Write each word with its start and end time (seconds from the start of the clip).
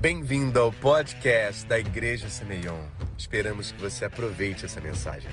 Bem-vindo 0.00 0.60
ao 0.60 0.72
podcast 0.72 1.66
da 1.66 1.76
Igreja 1.76 2.28
Semeion. 2.28 2.86
Esperamos 3.18 3.72
que 3.72 3.80
você 3.80 4.04
aproveite 4.04 4.64
essa 4.64 4.80
mensagem. 4.80 5.28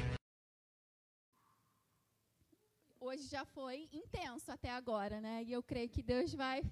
Hoje 2.99 3.27
já 3.27 3.45
foi 3.45 3.87
intenso 3.93 4.51
até 4.51 4.71
agora, 4.71 5.21
né? 5.21 5.43
E 5.43 5.51
eu 5.51 5.61
creio 5.61 5.87
que 5.87 6.01
Deus 6.01 6.33
vai 6.33 6.63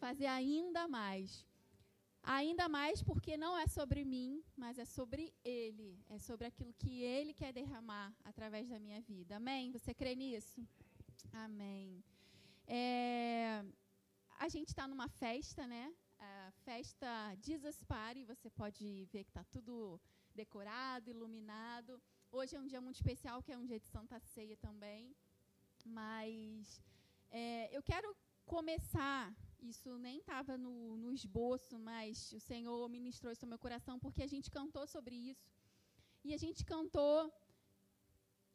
fazer 0.00 0.24
ainda 0.24 0.88
mais. 0.88 1.44
Ainda 2.22 2.70
mais 2.70 3.02
porque 3.02 3.36
não 3.36 3.58
é 3.58 3.66
sobre 3.66 4.02
mim, 4.02 4.42
mas 4.56 4.78
é 4.78 4.86
sobre 4.86 5.30
Ele. 5.44 6.02
É 6.08 6.18
sobre 6.18 6.46
aquilo 6.46 6.72
que 6.72 7.02
Ele 7.02 7.34
quer 7.34 7.52
derramar 7.52 8.14
através 8.24 8.66
da 8.66 8.78
minha 8.78 9.02
vida. 9.02 9.36
Amém? 9.36 9.70
Você 9.72 9.92
crê 9.92 10.14
nisso? 10.14 10.66
Amém. 11.34 12.02
É, 12.66 13.62
a 14.38 14.48
gente 14.48 14.68
está 14.68 14.88
numa 14.88 15.10
festa, 15.10 15.66
né? 15.66 15.92
A 16.18 16.50
festa 16.64 17.08
Jesus 17.40 17.82
Party. 17.84 18.24
Você 18.24 18.50
pode 18.50 19.04
ver 19.12 19.24
que 19.24 19.30
está 19.30 19.44
tudo 19.44 20.00
decorado, 20.34 21.10
iluminado. 21.10 22.00
Hoje 22.30 22.56
é 22.56 22.60
um 22.60 22.66
dia 22.66 22.80
muito 22.80 22.96
especial, 22.96 23.42
que 23.42 23.52
é 23.52 23.58
um 23.58 23.64
dia 23.64 23.80
de 23.80 23.86
Santa 23.86 24.18
Ceia 24.20 24.56
também. 24.56 25.14
Mas 25.84 26.80
é, 27.30 27.76
eu 27.76 27.82
quero 27.82 28.16
começar 28.44 29.34
isso 29.62 29.98
nem 29.98 30.18
estava 30.18 30.56
no, 30.56 30.96
no, 30.96 31.12
esboço, 31.12 31.78
mas 31.78 32.32
o 32.32 32.40
Senhor 32.40 32.88
ministrou 32.88 33.32
isso 33.32 33.44
no 33.44 33.50
meu 33.50 33.58
coração, 33.58 33.98
porque 33.98 34.22
a 34.22 34.26
gente 34.26 34.50
cantou 34.50 34.86
sobre 34.86 35.14
isso. 35.14 35.50
E 36.24 36.34
a 36.34 36.36
gente 36.36 36.64
cantou, 36.64 37.32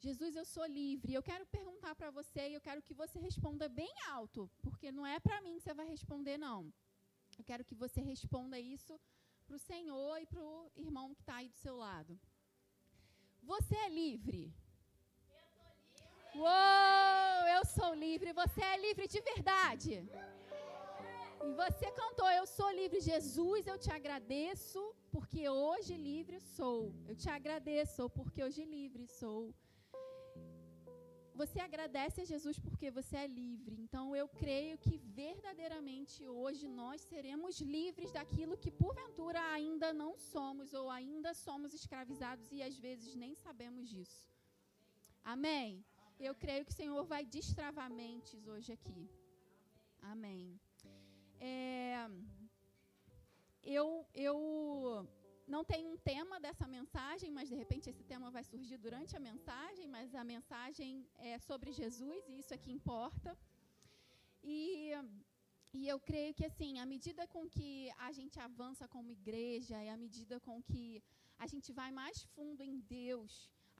Jesus, 0.00 0.36
eu 0.36 0.44
sou 0.44 0.64
livre. 0.66 1.12
Eu 1.12 1.22
quero 1.22 1.44
perguntar 1.46 1.94
para 1.94 2.10
você 2.10 2.48
e 2.48 2.54
eu 2.54 2.60
quero 2.60 2.82
que 2.82 2.94
você 2.94 3.18
responda 3.18 3.68
bem 3.68 3.92
alto, 4.10 4.50
porque 4.62 4.90
não 4.90 5.06
é 5.06 5.18
para 5.20 5.40
mim 5.42 5.54
que 5.56 5.60
você 5.62 5.74
vai 5.74 5.86
responder, 5.86 6.38
não. 6.38 6.72
Eu 7.42 7.46
quero 7.50 7.64
que 7.68 7.74
você 7.74 8.00
responda 8.00 8.56
isso 8.74 8.92
para 9.46 9.56
o 9.56 9.64
Senhor 9.70 10.16
e 10.22 10.26
para 10.32 10.42
o 10.48 10.70
irmão 10.76 11.06
que 11.14 11.22
está 11.22 11.34
aí 11.38 11.48
do 11.48 11.58
seu 11.62 11.74
lado. 11.76 12.12
Você 13.52 13.74
é 13.86 13.88
livre? 13.88 14.42
Eu 14.44 15.40
livre. 15.48 16.42
Uou, 16.44 17.40
eu 17.56 17.62
sou 17.76 17.90
livre. 18.04 18.32
Você 18.42 18.62
é 18.62 18.76
livre 18.84 19.08
de 19.14 19.20
verdade? 19.30 19.94
E 21.48 21.52
você 21.62 21.90
cantou, 22.02 22.30
eu 22.30 22.46
sou 22.46 22.70
livre, 22.80 23.00
Jesus, 23.00 23.66
eu 23.66 23.76
te 23.76 23.90
agradeço, 23.98 24.80
porque 25.10 25.42
hoje 25.48 25.96
livre 25.96 26.38
sou. 26.38 26.94
Eu 27.08 27.16
te 27.16 27.28
agradeço, 27.38 28.08
porque 28.18 28.40
hoje 28.44 28.64
livre 28.64 29.04
sou. 29.20 29.42
Você 31.42 31.58
agradece 31.60 32.18
a 32.20 32.26
Jesus 32.32 32.56
porque 32.64 32.88
você 32.98 33.16
é 33.24 33.26
livre. 33.26 33.74
Então 33.84 34.04
eu 34.20 34.26
creio 34.42 34.76
que 34.84 34.96
verdadeiramente 35.22 36.18
hoje 36.40 36.66
nós 36.80 37.00
seremos 37.12 37.60
livres 37.76 38.10
daquilo 38.18 38.60
que 38.62 38.70
porventura 38.82 39.40
ainda 39.56 39.88
não 40.02 40.12
somos 40.32 40.68
ou 40.80 40.86
ainda 40.98 41.30
somos 41.46 41.70
escravizados 41.80 42.46
e 42.56 42.60
às 42.68 42.76
vezes 42.86 43.16
nem 43.22 43.34
sabemos 43.34 43.88
disso. 43.94 44.22
Amém? 45.34 45.84
Eu 46.28 46.34
creio 46.44 46.64
que 46.66 46.74
o 46.74 46.80
Senhor 46.82 47.04
vai 47.14 47.24
destravar 47.38 47.90
mentes 48.02 48.46
hoje 48.52 48.70
aqui. 48.78 49.02
Amém. 50.12 50.60
É, 51.40 52.08
eu, 53.78 53.88
eu 54.14 54.38
não 55.54 55.62
tenho 55.72 55.88
um 55.94 55.98
tema 56.12 56.36
dessa 56.44 56.66
mensagem, 56.76 57.30
mas 57.36 57.48
de 57.50 57.56
repente 57.62 57.90
esse 57.92 58.04
tema 58.12 58.28
vai 58.36 58.44
surgir 58.52 58.78
durante 58.86 59.12
a 59.18 59.24
mensagem, 59.30 59.86
mas 59.96 60.14
a 60.22 60.24
mensagem 60.34 60.90
é 61.32 61.38
sobre 61.48 61.70
Jesus 61.80 62.20
e 62.28 62.38
isso 62.40 62.52
é 62.56 62.58
que 62.64 62.72
importa. 62.78 63.30
E, 64.54 64.92
e 65.78 65.80
eu 65.92 65.98
creio 66.10 66.32
que 66.38 66.46
assim, 66.50 66.72
à 66.84 66.86
medida 66.94 67.26
com 67.34 67.42
que 67.56 67.70
a 68.08 68.10
gente 68.18 68.38
avança 68.48 68.86
como 68.94 69.16
igreja 69.20 69.76
e 69.86 69.88
à 69.96 69.96
medida 70.04 70.38
com 70.46 70.56
que 70.70 71.02
a 71.44 71.46
gente 71.52 71.70
vai 71.80 71.90
mais 72.00 72.22
fundo 72.34 72.62
em 72.70 72.78
Deus, 73.00 73.32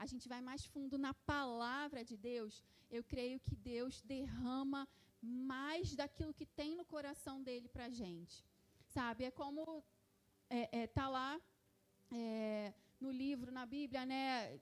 a 0.05 0.07
gente 0.13 0.29
vai 0.33 0.41
mais 0.51 0.65
fundo 0.75 0.99
na 1.07 1.15
palavra 1.33 2.01
de 2.11 2.17
Deus, 2.31 2.55
eu 2.97 3.03
creio 3.13 3.39
que 3.47 3.55
Deus 3.55 3.95
derrama 4.15 4.83
mais 5.23 5.95
daquilo 6.01 6.37
que 6.39 6.47
tem 6.61 6.71
no 6.81 6.85
coração 6.95 7.37
dele 7.47 7.69
para 7.75 7.87
a 7.87 7.95
gente. 8.03 8.37
Sabe? 8.97 9.25
É 9.25 9.31
como 9.31 9.85
é, 10.51 10.63
é, 10.81 10.87
tá 10.99 11.09
lá 11.09 11.31
é, 12.13 12.75
no 13.01 13.11
livro, 13.11 13.51
na 13.51 13.65
Bíblia, 13.67 14.05
né? 14.05 14.61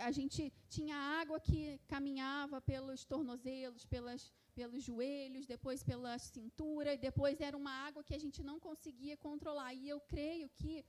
A 0.00 0.10
gente 0.10 0.52
tinha 0.68 0.96
água 0.96 1.38
que 1.38 1.78
caminhava 1.86 2.60
pelos 2.60 3.04
tornozelos, 3.04 3.84
pelas, 3.84 4.32
pelos 4.54 4.82
joelhos, 4.82 5.46
depois 5.46 5.82
pela 5.82 6.18
cintura, 6.18 6.94
e 6.94 6.98
depois 6.98 7.40
era 7.40 7.56
uma 7.56 7.74
água 7.88 8.02
que 8.02 8.14
a 8.14 8.18
gente 8.18 8.42
não 8.42 8.58
conseguia 8.58 9.16
controlar. 9.16 9.72
E 9.74 9.88
eu 9.88 10.00
creio 10.00 10.48
que, 10.58 10.84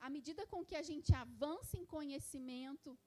à 0.00 0.08
medida 0.08 0.46
com 0.46 0.64
que 0.64 0.76
a 0.76 0.82
gente 0.82 1.14
avança 1.14 1.76
em 1.76 1.84
conhecimento, 1.84 2.98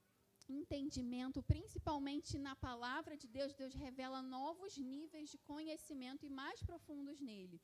entendimento, 0.47 1.41
principalmente 1.41 2.37
na 2.37 2.55
palavra 2.55 3.17
de 3.17 3.27
Deus, 3.27 3.53
Deus 3.53 3.73
revela 3.73 4.21
novos 4.21 4.77
níveis 4.77 5.29
de 5.29 5.39
conhecimento 5.39 6.25
e 6.25 6.29
mais 6.29 6.61
profundos 6.61 7.19
nele. 7.19 7.59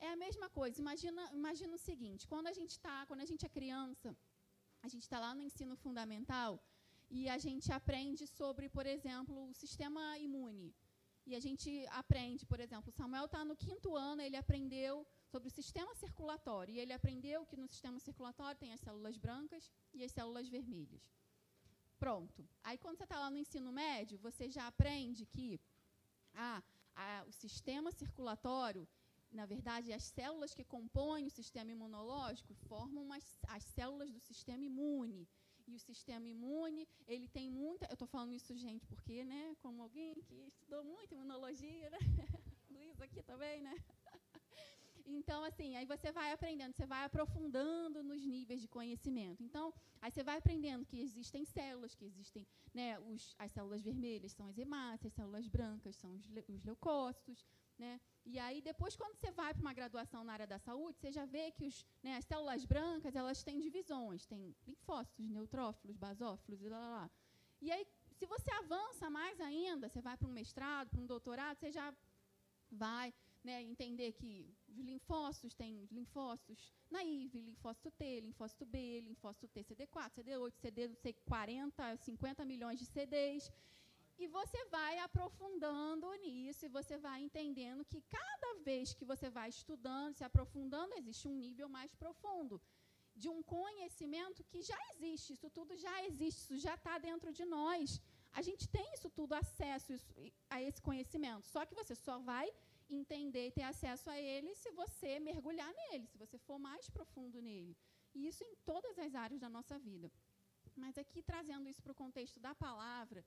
É 0.00 0.08
a 0.08 0.16
mesma 0.16 0.48
coisa. 0.58 0.80
Imagina, 0.84 1.22
imagina 1.40 1.74
o 1.74 1.84
seguinte: 1.90 2.26
quando 2.32 2.48
a 2.52 2.54
gente 2.58 2.72
está, 2.78 3.06
quando 3.06 3.20
a 3.20 3.28
gente 3.30 3.44
é 3.44 3.48
criança, 3.48 4.16
a 4.82 4.88
gente 4.88 5.02
está 5.02 5.18
lá 5.20 5.34
no 5.34 5.42
ensino 5.42 5.76
fundamental 5.76 6.52
e 7.10 7.28
a 7.28 7.38
gente 7.46 7.70
aprende 7.72 8.26
sobre, 8.26 8.68
por 8.68 8.86
exemplo, 8.86 9.36
o 9.50 9.54
sistema 9.62 10.02
imune. 10.18 10.74
E 11.26 11.34
a 11.36 11.40
gente 11.40 11.70
aprende, 12.02 12.46
por 12.46 12.58
exemplo, 12.60 12.90
Samuel 12.90 13.26
está 13.26 13.44
no 13.44 13.56
quinto 13.64 13.94
ano, 13.94 14.22
ele 14.22 14.36
aprendeu 14.36 15.06
sobre 15.32 15.48
o 15.48 15.50
sistema 15.50 15.94
circulatório. 15.94 16.74
E 16.74 16.80
ele 16.80 16.92
aprendeu 16.92 17.44
que 17.44 17.56
no 17.56 17.68
sistema 17.68 17.98
circulatório 18.00 18.58
tem 18.58 18.72
as 18.72 18.80
células 18.80 19.16
brancas 19.16 19.70
e 19.92 20.02
as 20.02 20.12
células 20.12 20.48
vermelhas. 20.48 21.02
Pronto. 21.98 22.48
Aí, 22.64 22.78
quando 22.78 22.96
você 22.96 23.04
está 23.04 23.18
lá 23.18 23.30
no 23.30 23.36
ensino 23.36 23.70
médio, 23.70 24.18
você 24.18 24.48
já 24.48 24.66
aprende 24.66 25.26
que 25.26 25.60
ah, 26.34 26.62
a, 26.96 27.24
o 27.28 27.32
sistema 27.32 27.90
circulatório, 27.92 28.88
na 29.32 29.46
verdade, 29.46 29.92
as 29.92 30.02
células 30.02 30.54
que 30.54 30.64
compõem 30.64 31.26
o 31.26 31.30
sistema 31.30 31.70
imunológico 31.70 32.52
formam 32.68 33.12
as, 33.12 33.38
as 33.48 33.62
células 33.62 34.10
do 34.10 34.20
sistema 34.20 34.64
imune. 34.64 35.28
E 35.66 35.76
o 35.76 35.78
sistema 35.78 36.26
imune, 36.26 36.88
ele 37.06 37.28
tem 37.28 37.48
muita. 37.48 37.86
Eu 37.86 37.92
estou 37.92 38.08
falando 38.08 38.32
isso, 38.32 38.56
gente, 38.56 38.84
porque, 38.86 39.24
né, 39.24 39.54
como 39.60 39.82
alguém 39.82 40.14
que 40.14 40.34
estudou 40.46 40.82
muito 40.84 41.14
imunologia, 41.14 41.88
né? 41.90 41.98
Luiz 42.70 43.00
aqui 43.00 43.22
também, 43.22 43.62
né? 43.62 43.76
Então, 45.06 45.42
assim, 45.44 45.76
aí 45.76 45.86
você 45.86 46.12
vai 46.12 46.32
aprendendo, 46.32 46.72
você 46.74 46.86
vai 46.86 47.04
aprofundando 47.04 48.02
nos 48.02 48.24
níveis 48.24 48.60
de 48.60 48.68
conhecimento. 48.68 49.42
Então, 49.42 49.72
aí 50.00 50.10
você 50.10 50.22
vai 50.22 50.38
aprendendo 50.38 50.84
que 50.84 51.00
existem 51.00 51.44
células, 51.44 51.94
que 51.94 52.04
existem, 52.04 52.46
né, 52.72 52.98
os, 53.00 53.34
as 53.38 53.50
células 53.52 53.80
vermelhas 53.80 54.32
são 54.32 54.46
as 54.46 54.58
hemácias, 54.58 55.06
as 55.06 55.14
células 55.14 55.46
brancas 55.46 55.96
são 55.96 56.14
os, 56.14 56.24
os 56.48 56.64
leucócitos, 56.64 57.44
né? 57.80 58.00
E 58.32 58.38
aí, 58.38 58.58
depois, 58.70 58.94
quando 58.94 59.14
você 59.16 59.30
vai 59.40 59.52
para 59.54 59.62
uma 59.66 59.72
graduação 59.72 60.22
na 60.22 60.32
área 60.34 60.46
da 60.46 60.58
saúde, 60.58 60.98
você 60.98 61.10
já 61.18 61.24
vê 61.24 61.50
que 61.50 61.64
os, 61.70 61.86
né, 62.02 62.16
as 62.16 62.26
células 62.26 62.64
brancas, 62.64 63.16
elas 63.16 63.42
têm 63.42 63.58
divisões, 63.58 64.26
tem 64.26 64.54
linfócitos, 64.66 65.28
neutrófilos, 65.28 65.96
basófilos 65.96 66.60
e 66.62 66.68
lá, 66.68 66.78
lá, 66.78 66.90
lá. 66.98 67.10
E 67.60 67.72
aí, 67.72 67.84
se 68.18 68.26
você 68.26 68.50
avança 68.52 69.08
mais 69.08 69.40
ainda, 69.40 69.88
você 69.88 70.00
vai 70.00 70.16
para 70.16 70.28
um 70.28 70.32
mestrado, 70.32 70.90
para 70.90 71.00
um 71.00 71.06
doutorado, 71.06 71.56
você 71.58 71.72
já 71.72 71.94
vai 72.70 73.12
né, 73.42 73.62
entender 73.62 74.12
que 74.12 74.32
os 74.68 74.78
linfócitos 74.78 75.54
têm 75.54 75.88
linfócitos 75.90 76.72
naive, 76.90 77.40
linfócito 77.40 77.90
T, 77.90 78.20
linfócito 78.20 78.66
B, 78.66 79.00
linfócito 79.00 79.48
T, 79.48 79.64
CD4, 79.64 80.10
CD8, 80.16 80.54
CD, 80.56 80.88
não 80.88 80.96
sei, 80.96 81.14
40, 81.24 81.96
50 81.96 82.44
milhões 82.44 82.78
de 82.78 82.86
CDs. 82.86 83.50
E 84.22 84.26
você 84.38 84.60
vai 84.76 84.94
aprofundando 85.06 86.06
nisso 86.24 86.62
e 86.66 86.74
você 86.78 86.94
vai 87.06 87.18
entendendo 87.26 87.82
que 87.90 88.00
cada 88.16 88.50
vez 88.68 88.92
que 88.98 89.06
você 89.12 89.28
vai 89.38 89.48
estudando, 89.48 90.16
se 90.18 90.24
aprofundando, 90.28 90.98
existe 91.00 91.26
um 91.26 91.36
nível 91.44 91.68
mais 91.76 91.92
profundo 92.02 92.60
de 93.22 93.28
um 93.34 93.40
conhecimento 93.42 94.44
que 94.50 94.60
já 94.70 94.80
existe. 94.92 95.32
Isso 95.36 95.48
tudo 95.58 95.74
já 95.86 95.96
existe, 96.08 96.38
isso 96.42 96.58
já 96.66 96.74
está 96.74 96.96
dentro 96.98 97.32
de 97.38 97.46
nós. 97.56 98.00
A 98.38 98.42
gente 98.42 98.68
tem 98.76 98.86
isso 98.96 99.08
tudo, 99.18 99.32
acesso 99.32 99.94
a 100.54 100.60
esse 100.66 100.80
conhecimento. 100.88 101.46
Só 101.54 101.64
que 101.64 101.78
você 101.80 101.94
só 101.94 102.18
vai 102.18 102.46
entender 102.90 103.46
e 103.46 103.52
ter 103.58 103.66
acesso 103.72 104.08
a 104.10 104.18
ele 104.20 104.54
se 104.54 104.70
você 104.72 105.18
mergulhar 105.18 105.72
nele, 105.80 106.06
se 106.06 106.18
você 106.18 106.36
for 106.38 106.58
mais 106.58 106.90
profundo 106.90 107.40
nele. 107.40 107.74
E 108.14 108.26
isso 108.26 108.44
em 108.44 108.54
todas 108.66 108.98
as 108.98 109.14
áreas 109.14 109.40
da 109.40 109.48
nossa 109.48 109.78
vida. 109.78 110.10
Mas 110.76 110.96
aqui, 110.98 111.22
trazendo 111.22 111.68
isso 111.68 111.82
para 111.82 111.92
o 111.92 112.02
contexto 112.04 112.38
da 112.38 112.54
palavra, 112.54 113.24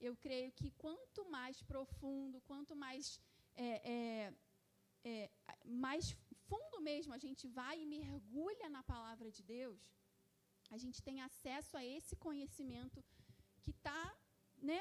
eu 0.00 0.16
creio 0.16 0.50
que 0.52 0.70
quanto 0.72 1.24
mais 1.30 1.62
profundo, 1.62 2.40
quanto 2.42 2.74
mais, 2.74 3.20
é, 3.54 3.70
é, 3.96 4.32
é, 5.04 5.30
mais 5.64 6.16
fundo 6.48 6.80
mesmo 6.80 7.12
a 7.12 7.18
gente 7.18 7.46
vai 7.46 7.80
e 7.80 7.86
mergulha 7.86 8.68
na 8.68 8.82
palavra 8.82 9.30
de 9.30 9.42
Deus, 9.42 9.80
a 10.70 10.78
gente 10.78 11.02
tem 11.02 11.20
acesso 11.20 11.76
a 11.76 11.84
esse 11.84 12.16
conhecimento 12.16 13.04
que 13.62 13.70
está 13.70 14.02
né, 14.70 14.80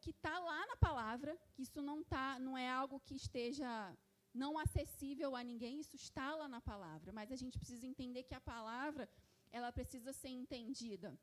que 0.00 0.10
está 0.10 0.38
lá 0.38 0.66
na 0.66 0.76
palavra, 0.76 1.38
que 1.52 1.62
isso 1.62 1.80
não 1.82 2.02
tá, 2.02 2.38
não 2.38 2.56
é 2.56 2.68
algo 2.68 3.00
que 3.00 3.14
esteja 3.14 3.96
não 4.32 4.58
acessível 4.58 5.34
a 5.36 5.42
ninguém, 5.42 5.80
isso 5.80 5.96
está 5.96 6.34
lá 6.34 6.48
na 6.48 6.60
palavra, 6.60 7.12
mas 7.12 7.32
a 7.32 7.36
gente 7.36 7.58
precisa 7.58 7.86
entender 7.86 8.22
que 8.24 8.34
a 8.34 8.40
palavra, 8.40 9.08
ela 9.50 9.72
precisa 9.72 10.12
ser 10.12 10.28
entendida. 10.28 11.18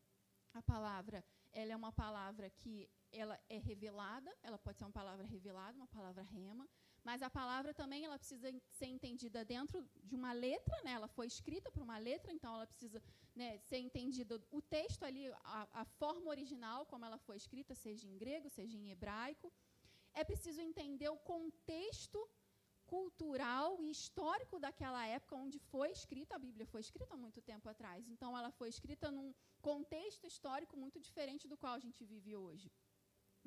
A 0.54 0.62
palavra, 0.62 1.24
ela 1.56 1.72
é 1.72 1.75
uma 1.75 1.92
palavra 1.92 2.50
que 2.50 2.88
ela 3.12 3.40
é 3.50 3.57
revelada, 3.57 4.31
ela 4.44 4.57
pode 4.57 4.78
ser 4.78 4.84
uma 4.84 4.92
palavra 4.92 5.25
revelada, 5.25 5.78
uma 5.78 5.88
palavra 5.88 6.22
rema, 6.22 6.68
mas 7.02 7.22
a 7.22 7.30
palavra 7.30 7.74
também 7.74 8.04
ela 8.04 8.18
precisa 8.18 8.54
ser 8.72 8.88
entendida 8.88 9.46
dentro 9.46 9.88
de 10.04 10.16
uma 10.16 10.34
letra, 10.34 10.75
né? 10.84 10.92
Ela 10.92 11.07
foi 11.07 11.28
escrita 11.28 11.72
por 11.72 11.81
uma 11.81 11.98
letra, 11.98 12.31
então 12.34 12.54
ela 12.54 12.68
precisa 12.68 13.02
né, 13.34 13.57
ser 13.60 13.78
entendida 13.78 14.42
o 14.52 14.62
texto 14.62 15.04
ali, 15.04 15.28
a, 15.44 15.68
a 15.81 15.86
forma 15.86 16.30
original 16.30 16.86
como 16.88 17.06
ela 17.06 17.18
foi 17.18 17.38
escrita, 17.38 17.74
seja 17.74 18.06
em 18.08 18.18
grego, 18.18 18.50
seja 18.50 18.78
em 18.78 18.90
hebraico. 18.92 19.51
É 20.13 20.24
preciso 20.24 20.60
entender 20.62 21.10
o 21.10 21.18
contexto 21.18 22.19
cultural 22.94 23.70
e 23.84 23.90
histórico 23.96 24.60
daquela 24.66 25.04
época 25.18 25.36
onde 25.44 25.58
foi 25.72 25.90
escrita 25.98 26.36
a 26.36 26.44
Bíblia 26.48 26.66
foi 26.74 26.82
escrita 26.82 27.14
há 27.16 27.18
muito 27.26 27.42
tempo 27.52 27.68
atrás. 27.74 28.08
Então 28.14 28.38
ela 28.40 28.52
foi 28.60 28.70
escrita 28.76 29.10
num 29.18 29.30
contexto 29.70 30.26
histórico 30.32 30.78
muito 30.84 31.00
diferente 31.08 31.48
do 31.52 31.58
qual 31.62 31.74
a 31.76 31.84
gente 31.86 32.04
vive 32.14 32.36
hoje. 32.36 32.70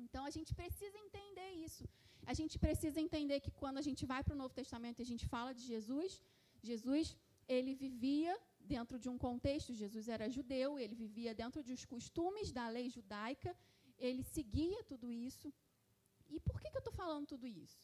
Então 0.05 0.23
a 0.29 0.33
gente 0.37 0.51
precisa 0.61 0.97
entender 1.07 1.49
isso. 1.65 1.85
A 2.31 2.33
gente 2.39 2.55
precisa 2.65 2.99
entender 3.07 3.39
que 3.45 3.51
quando 3.61 3.77
a 3.81 3.85
gente 3.87 4.05
vai 4.11 4.21
para 4.23 4.35
o 4.35 4.41
Novo 4.43 4.53
Testamento 4.61 4.99
e 4.99 5.05
a 5.07 5.11
gente 5.11 5.25
fala 5.33 5.53
de 5.53 5.63
Jesus, 5.73 6.21
Jesus 6.69 7.17
ele 7.47 7.73
vivia 7.73 8.33
dentro 8.59 8.99
de 9.03 9.09
um 9.09 9.17
contexto, 9.17 9.73
Jesus 9.73 10.07
era 10.15 10.29
judeu, 10.29 10.77
ele 10.77 10.95
vivia 10.95 11.33
dentro 11.33 11.63
dos 11.69 11.83
costumes 11.93 12.51
da 12.51 12.67
lei 12.69 12.87
judaica, 12.89 13.55
ele 13.97 14.23
seguia 14.23 14.83
tudo 14.83 15.11
isso. 15.11 15.51
E 16.29 16.39
por 16.39 16.59
que, 16.61 16.69
que 16.69 16.77
eu 16.77 16.85
estou 16.85 16.93
falando 16.93 17.25
tudo 17.33 17.47
isso? 17.47 17.81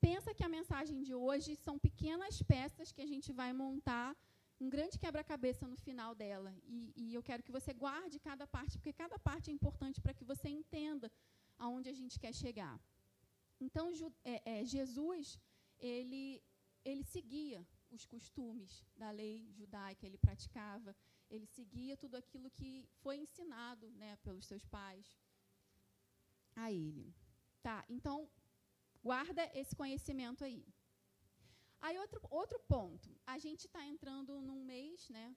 Pensa 0.00 0.34
que 0.34 0.44
a 0.44 0.48
mensagem 0.48 1.02
de 1.02 1.14
hoje 1.14 1.56
são 1.56 1.78
pequenas 1.78 2.40
peças 2.42 2.92
que 2.92 3.02
a 3.02 3.10
gente 3.12 3.32
vai 3.32 3.52
montar 3.52 4.16
um 4.60 4.68
grande 4.68 4.98
quebra-cabeça 4.98 5.66
no 5.66 5.76
final 5.76 6.14
dela. 6.14 6.52
E, 6.64 6.92
e, 6.96 7.14
eu 7.14 7.22
quero 7.22 7.42
que 7.42 7.52
você 7.58 7.72
guarde 7.72 8.18
cada 8.18 8.46
parte, 8.46 8.76
porque 8.78 8.92
cada 8.92 9.18
parte 9.18 9.50
é 9.50 9.52
importante 9.52 10.00
para 10.00 10.14
que 10.14 10.24
você 10.24 10.48
entenda 10.48 11.10
aonde 11.58 11.88
a 11.88 11.94
gente 12.00 12.18
quer 12.18 12.34
chegar. 12.34 12.80
Então, 13.60 13.90
é, 14.24 14.60
é, 14.60 14.64
Jesus, 14.64 15.38
ele, 15.78 16.42
ele 16.84 17.02
seguia 17.02 17.66
os 17.90 18.04
costumes 18.04 18.84
da 18.96 19.10
lei 19.10 19.48
judaica, 19.52 20.06
ele 20.06 20.18
praticava, 20.18 20.94
ele 21.30 21.46
seguia 21.46 21.96
tudo 21.96 22.16
aquilo 22.16 22.50
que 22.50 22.86
foi 23.02 23.16
ensinado 23.16 23.90
né, 23.90 24.16
pelos 24.22 24.46
seus 24.46 24.64
pais 24.66 25.18
a 26.54 26.70
ele. 26.72 27.14
Tá, 27.62 27.84
então, 27.88 28.28
guarda 29.02 29.42
esse 29.54 29.74
conhecimento 29.74 30.44
aí. 30.44 30.64
Aí, 31.80 31.98
outro, 31.98 32.20
outro 32.30 32.58
ponto. 32.60 33.08
A 33.26 33.38
gente 33.38 33.66
está 33.66 33.84
entrando 33.86 34.40
num 34.40 34.64
mês, 34.64 35.08
né, 35.08 35.36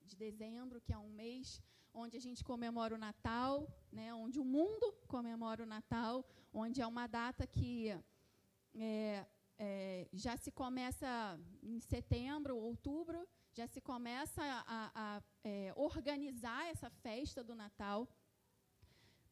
de 0.00 0.16
dezembro, 0.16 0.80
que 0.80 0.92
é 0.92 0.98
um 0.98 1.10
mês 1.10 1.60
onde 1.94 2.16
a 2.16 2.20
gente 2.20 2.42
comemora 2.42 2.94
o 2.94 2.98
Natal, 2.98 3.68
né, 3.90 4.12
onde 4.14 4.40
o 4.40 4.44
mundo 4.44 4.92
comemora 5.06 5.62
o 5.62 5.66
Natal, 5.66 6.24
onde 6.52 6.80
é 6.80 6.86
uma 6.86 7.06
data 7.06 7.46
que 7.46 7.90
é, 8.74 9.26
é, 9.58 10.08
já 10.12 10.36
se 10.36 10.50
começa 10.50 11.38
em 11.62 11.78
setembro, 11.80 12.56
outubro, 12.56 13.28
já 13.52 13.66
se 13.66 13.80
começa 13.80 14.42
a, 14.42 14.64
a, 14.66 15.16
a 15.16 15.22
é, 15.44 15.72
organizar 15.76 16.66
essa 16.68 16.88
festa 16.88 17.44
do 17.44 17.54
Natal. 17.54 18.08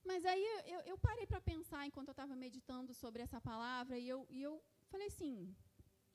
Mas 0.05 0.25
aí 0.25 0.45
eu, 0.67 0.81
eu 0.93 0.99
parei 0.99 1.27
para 1.27 1.41
pensar 1.41 1.87
enquanto 1.87 2.09
eu 2.09 2.13
estava 2.19 2.35
meditando 2.35 2.93
sobre 2.95 3.23
essa 3.23 3.41
palavra 3.41 3.99
e 3.99 4.09
eu, 4.09 4.27
e 4.31 4.43
eu 4.43 4.63
falei 4.89 5.09
assim: 5.09 5.55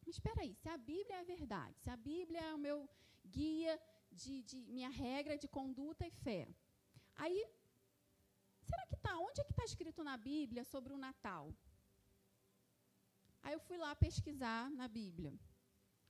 mas 0.05 0.15
espera 0.15 0.41
aí, 0.41 0.53
se 0.61 0.69
a 0.69 0.77
Bíblia 0.77 1.17
é 1.17 1.23
verdade, 1.23 1.79
se 1.83 1.89
a 1.89 1.97
Bíblia 1.97 2.39
é 2.39 2.53
o 2.53 2.63
meu 2.67 2.79
guia 3.37 3.73
de, 4.11 4.43
de 4.43 4.57
minha 4.75 4.89
regra 4.89 5.37
de 5.43 5.47
conduta 5.47 6.05
e 6.05 6.11
fé. 6.11 6.47
Aí, 7.15 7.39
será 8.69 8.85
que 8.87 8.95
está? 8.95 9.17
Onde 9.17 9.41
é 9.41 9.43
que 9.43 9.51
está 9.51 9.65
escrito 9.65 10.03
na 10.03 10.15
Bíblia 10.15 10.63
sobre 10.63 10.93
o 10.93 10.97
Natal? 10.97 11.53
Aí 13.41 13.53
eu 13.53 13.59
fui 13.59 13.77
lá 13.77 13.95
pesquisar 13.95 14.69
na 14.71 14.87
Bíblia, 14.87 15.33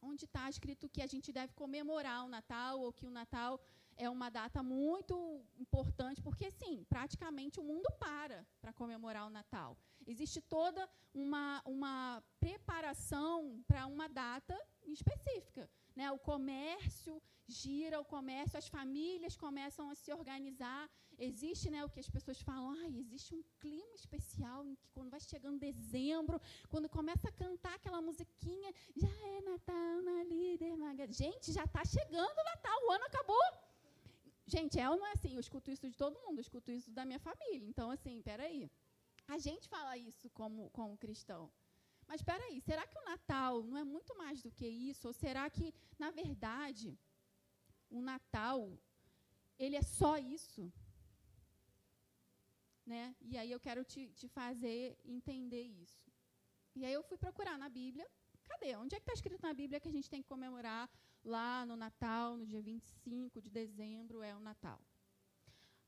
onde 0.02 0.26
está 0.26 0.50
escrito 0.50 0.90
que 0.90 1.02
a 1.02 1.08
gente 1.14 1.32
deve 1.32 1.54
comemorar 1.54 2.20
o 2.26 2.30
Natal 2.38 2.80
ou 2.82 2.92
que 2.98 3.08
o 3.08 3.16
Natal 3.22 3.54
é 3.98 4.10
uma 4.10 4.30
data 4.30 4.62
muito 4.62 5.16
importante, 5.58 6.22
porque, 6.22 6.52
sim, 6.52 6.86
praticamente 6.90 7.60
o 7.60 7.64
mundo 7.64 7.88
para 8.00 8.46
para 8.62 8.74
comemorar 8.74 9.26
o 9.28 9.30
Natal. 9.30 9.78
Existe 10.06 10.42
toda 10.42 10.88
uma, 11.14 11.62
uma 11.66 12.24
preparação 12.40 13.64
para 13.68 13.88
uma 13.88 14.08
data 14.08 14.56
específica. 14.86 15.70
Né? 15.96 16.12
O 16.12 16.20
comércio 16.20 17.22
gira, 17.48 18.00
o 18.00 18.06
comércio, 18.06 18.58
as 18.58 18.68
famílias 18.68 19.38
começam 19.38 19.90
a 19.90 19.96
se 19.96 20.12
organizar. 20.12 20.90
Existe 21.18 21.70
né, 21.70 21.86
o 21.86 21.90
que 21.90 22.00
as 22.00 22.10
pessoas 22.10 22.42
falam, 22.42 22.72
ah, 22.72 22.90
existe 22.90 23.34
um 23.34 23.44
clima 23.60 23.96
especial 23.96 24.66
em 24.66 24.76
que 24.76 24.90
quando 24.90 25.10
vai 25.10 25.20
chegando 25.20 25.60
dezembro, 25.60 26.42
quando 26.70 26.90
começa 26.90 27.30
a 27.30 27.32
cantar 27.32 27.76
aquela 27.76 28.02
musiquinha, 28.02 28.74
já 28.96 29.08
é 29.08 29.42
Natal 29.42 30.02
na 30.02 30.24
líder 30.24 30.76
maga. 30.76 31.08
Gente, 31.12 31.54
já 31.54 31.64
está 31.64 31.86
chegando 31.86 32.38
o 32.38 32.44
Natal, 32.44 32.78
o 32.86 32.92
ano 32.92 33.06
acabou. 33.06 33.65
Gente, 34.48 34.80
ou 34.80 34.98
não 34.98 35.08
é 35.08 35.14
assim? 35.14 35.34
Eu 35.34 35.40
escuto 35.40 35.72
isso 35.72 35.90
de 35.90 35.98
todo 35.98 36.20
mundo, 36.24 36.38
eu 36.38 36.42
escuto 36.42 36.72
isso 36.72 36.92
da 36.92 37.04
minha 37.04 37.20
família. 37.20 37.68
Então, 37.68 37.90
assim, 37.90 38.22
peraí. 38.22 38.70
A 39.28 39.38
gente 39.40 39.68
fala 39.68 39.98
isso 39.98 40.30
como, 40.30 40.70
como 40.70 40.98
cristão. 40.98 41.52
Mas 42.08 42.22
espera 42.22 42.44
aí, 42.44 42.62
será 42.62 42.86
que 42.86 42.98
o 43.00 43.06
Natal 43.06 43.64
não 43.64 43.78
é 43.78 43.84
muito 43.84 44.16
mais 44.16 44.42
do 44.44 44.52
que 44.52 44.68
isso? 44.68 45.08
Ou 45.08 45.14
será 45.14 45.50
que, 45.50 45.74
na 45.98 46.12
verdade, 46.12 46.98
o 47.90 48.00
Natal 48.02 48.78
ele 49.58 49.76
é 49.76 49.82
só 49.82 50.18
isso? 50.18 50.72
Né? 52.86 53.16
E 53.22 53.36
aí 53.36 53.52
eu 53.52 53.60
quero 53.60 53.84
te, 53.84 54.12
te 54.12 54.28
fazer 54.28 54.96
entender 55.04 55.64
isso. 55.64 56.12
E 56.76 56.86
aí 56.86 56.94
eu 56.94 57.02
fui 57.02 57.18
procurar 57.18 57.58
na 57.58 57.68
Bíblia. 57.68 58.08
Cadê? 58.52 58.76
Onde 58.76 58.96
é 58.96 59.00
que 59.00 59.04
está 59.04 59.14
escrito 59.14 59.42
na 59.42 59.54
Bíblia 59.54 59.80
que 59.80 59.88
a 59.88 59.96
gente 59.98 60.10
tem 60.10 60.22
que 60.22 60.28
comemorar 60.28 60.90
lá 61.24 61.66
no 61.66 61.76
Natal, 61.76 62.38
no 62.38 62.46
dia 62.46 62.62
25 62.62 63.42
de 63.42 63.50
dezembro, 63.50 64.22
é 64.22 64.34
o 64.36 64.40
Natal? 64.40 64.80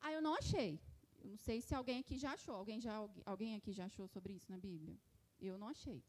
Aí 0.01 0.13
eu 0.13 0.21
não 0.21 0.35
achei. 0.35 0.79
Eu 1.23 1.29
não 1.31 1.37
sei 1.37 1.59
se 1.61 1.73
alguém 1.75 1.99
aqui 1.99 2.17
já 2.17 2.31
achou. 2.33 2.55
Alguém, 2.55 2.79
já, 2.79 2.95
alguém 3.25 3.55
aqui 3.55 3.71
já 3.71 3.85
achou 3.85 4.07
sobre 4.07 4.33
isso 4.33 4.51
na 4.51 4.57
Bíblia? 4.57 4.97
Eu 5.39 5.57
não 5.57 5.67
achei. 5.67 6.03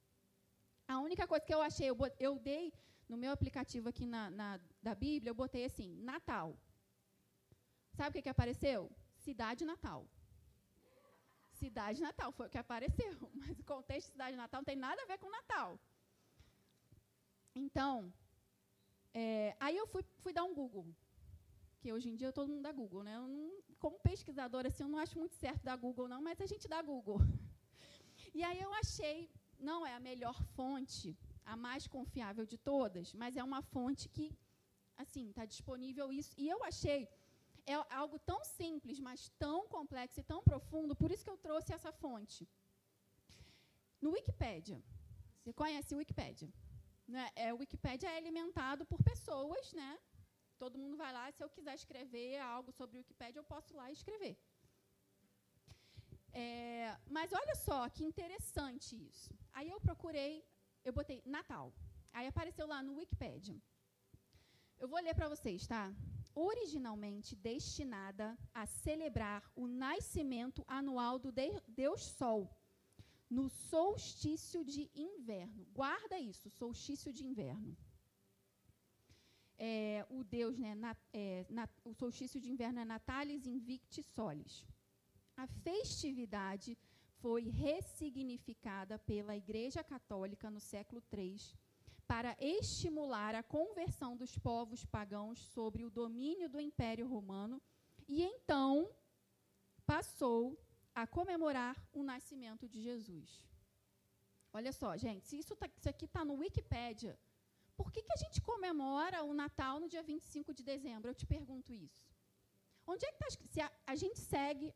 A 0.86 0.98
única 1.00 1.26
coisa 1.26 1.44
que 1.44 1.54
eu 1.54 1.60
achei, 1.60 1.88
eu, 1.90 1.96
eu 2.18 2.38
dei 2.38 2.72
no 3.08 3.16
meu 3.16 3.32
aplicativo 3.32 3.88
aqui 3.88 4.06
na, 4.06 4.30
na, 4.30 4.60
da 4.82 4.94
Bíblia, 4.94 5.30
eu 5.30 5.34
botei 5.34 5.64
assim, 5.64 5.88
Natal. 6.12 6.56
Sabe 7.96 8.10
o 8.10 8.12
que, 8.12 8.22
que 8.22 8.28
apareceu? 8.28 8.90
Cidade 9.17 9.64
Natal. 9.64 10.06
Cidade 11.52 12.00
Natal 12.00 12.31
foi 12.32 12.46
o 12.46 12.50
que 12.50 12.58
apareceu. 12.58 13.14
Mas 13.34 13.58
o 13.58 13.64
contexto 13.64 14.06
de 14.06 14.12
Cidade 14.12 14.36
Natal 14.36 14.60
não 14.60 14.64
tem 14.64 14.76
nada 14.76 15.02
a 15.02 15.06
ver 15.06 15.19
com 15.19 15.31
Natal. 15.31 15.78
Então, 17.58 18.12
é, 19.12 19.56
aí 19.58 19.77
eu 19.77 19.86
fui, 19.93 20.05
fui 20.22 20.32
dar 20.32 20.44
um 20.44 20.55
Google. 20.55 20.86
Que 21.81 21.93
hoje 21.93 22.08
em 22.10 22.17
dia 22.20 22.32
todo 22.32 22.50
mundo 22.53 22.62
dá 22.69 22.72
Google, 22.72 23.03
né? 23.08 23.15
Não, 23.19 23.53
como 23.79 23.98
pesquisadora, 24.08 24.69
assim, 24.69 24.82
eu 24.82 24.88
não 24.94 24.98
acho 24.98 25.19
muito 25.19 25.34
certo 25.34 25.62
dar 25.62 25.77
Google, 25.77 26.08
não, 26.12 26.20
mas 26.29 26.41
a 26.41 26.46
gente 26.46 26.69
dá 26.69 26.81
Google. 26.82 27.20
E 28.38 28.43
aí 28.48 28.60
eu 28.60 28.72
achei, 28.74 29.31
não 29.58 29.86
é 29.86 29.93
a 29.94 30.00
melhor 30.00 30.38
fonte, 30.56 31.17
a 31.44 31.56
mais 31.56 31.86
confiável 31.86 32.44
de 32.44 32.58
todas, 32.58 33.15
mas 33.15 33.36
é 33.36 33.43
uma 33.43 33.62
fonte 33.62 34.08
que, 34.08 34.27
assim, 34.96 35.31
está 35.31 35.44
disponível 35.44 36.12
isso. 36.12 36.32
E 36.36 36.46
eu 36.55 36.62
achei 36.70 37.08
é 37.74 37.74
algo 38.03 38.19
tão 38.19 38.41
simples, 38.44 38.98
mas 38.98 39.29
tão 39.38 39.69
complexo 39.69 40.20
e 40.20 40.22
tão 40.22 40.43
profundo, 40.43 40.96
por 40.96 41.10
isso 41.10 41.24
que 41.24 41.31
eu 41.31 41.36
trouxe 41.36 41.72
essa 41.72 41.93
fonte. 41.93 42.48
No 44.00 44.10
Wikipédia, 44.12 44.82
você 45.38 45.53
conhece 45.53 45.94
o 45.94 45.98
Wikipédia? 45.98 46.48
Né? 47.08 47.31
É, 47.34 47.55
o 47.55 47.58
Wikipédia 47.58 48.10
é 48.10 48.19
alimentado 48.19 48.84
por 48.84 49.03
pessoas, 49.03 49.72
né? 49.72 49.98
Todo 50.58 50.79
mundo 50.79 50.96
vai 50.96 51.12
lá, 51.12 51.31
se 51.32 51.43
eu 51.43 51.48
quiser 51.48 51.74
escrever 51.74 52.38
algo 52.38 52.70
sobre 52.70 52.96
o 52.96 53.00
Wikipédia, 53.00 53.38
eu 53.41 53.44
posso 53.44 53.74
lá 53.74 53.91
escrever. 53.91 54.36
É, 56.32 56.96
mas 57.08 57.32
olha 57.32 57.55
só 57.55 57.88
que 57.88 58.05
interessante 58.05 58.91
isso. 59.10 59.32
Aí 59.53 59.70
eu 59.70 59.81
procurei, 59.81 60.44
eu 60.84 60.93
botei 60.93 61.22
Natal. 61.24 61.72
Aí 62.12 62.27
apareceu 62.27 62.67
lá 62.67 62.82
no 62.82 62.96
Wikipedia. 62.96 63.60
Eu 64.79 64.88
vou 64.88 65.00
ler 65.00 65.15
para 65.15 65.29
vocês, 65.29 65.67
tá? 65.67 65.93
Originalmente 66.34 67.34
destinada 67.34 68.38
a 68.53 68.67
celebrar 68.67 69.50
o 69.56 69.67
nascimento 69.67 70.65
anual 70.69 71.19
do 71.19 71.32
Deus 71.67 72.03
Sol, 72.03 72.48
no 73.31 73.49
solstício 73.49 74.65
de 74.65 74.91
inverno. 74.94 75.67
Guarda 75.73 76.19
isso, 76.19 76.49
solstício 76.51 77.13
de 77.13 77.27
inverno. 77.27 77.77
É, 79.58 80.06
o 80.08 80.23
Deus, 80.23 80.56
né, 80.56 80.75
na, 80.75 80.97
é, 81.13 81.44
na, 81.51 81.69
o 81.85 81.93
solstício 81.93 82.41
de 82.41 82.51
inverno 82.51 82.79
é 82.81 82.85
Natalis 82.85 83.47
Invicti 83.47 84.03
Solis. 84.03 84.65
A 85.37 85.47
festividade 85.47 86.79
foi 87.20 87.49
ressignificada 87.49 88.99
pela 88.99 89.37
Igreja 89.37 89.82
Católica 89.82 90.49
no 90.51 90.61
século 90.61 91.03
III 91.13 91.37
para 92.06 92.37
estimular 92.41 93.35
a 93.35 93.43
conversão 93.43 94.17
dos 94.17 94.39
povos 94.39 94.85
pagãos 94.85 95.39
sobre 95.39 95.85
o 95.85 95.91
domínio 95.91 96.49
do 96.49 96.61
Império 96.61 97.06
Romano 97.06 97.61
e 98.08 98.23
então 98.23 98.89
passou 99.85 100.58
a 101.02 101.06
comemorar 101.06 101.76
o 101.98 102.02
nascimento 102.02 102.64
de 102.72 102.81
Jesus. 102.88 103.31
Olha 104.52 104.72
só, 104.72 104.96
gente, 104.96 105.24
se 105.28 105.38
isso, 105.38 105.55
tá, 105.55 105.67
isso 105.78 105.88
aqui 105.88 106.06
está 106.06 106.24
no 106.24 106.34
Wikipédia, 106.43 107.12
por 107.76 107.93
que, 107.93 108.02
que 108.02 108.12
a 108.12 108.20
gente 108.24 108.40
comemora 108.40 109.22
o 109.22 109.32
Natal 109.32 109.78
no 109.78 109.88
dia 109.88 110.02
25 110.02 110.52
de 110.52 110.64
dezembro? 110.72 111.10
Eu 111.10 111.14
te 111.14 111.26
pergunto 111.34 111.72
isso. 111.72 112.02
Onde 112.84 113.05
é 113.06 113.12
que 113.12 113.24
está 113.24 113.28
Se 113.52 113.60
a, 113.60 113.70
a 113.86 113.94
gente 113.94 114.19
segue 114.19 114.74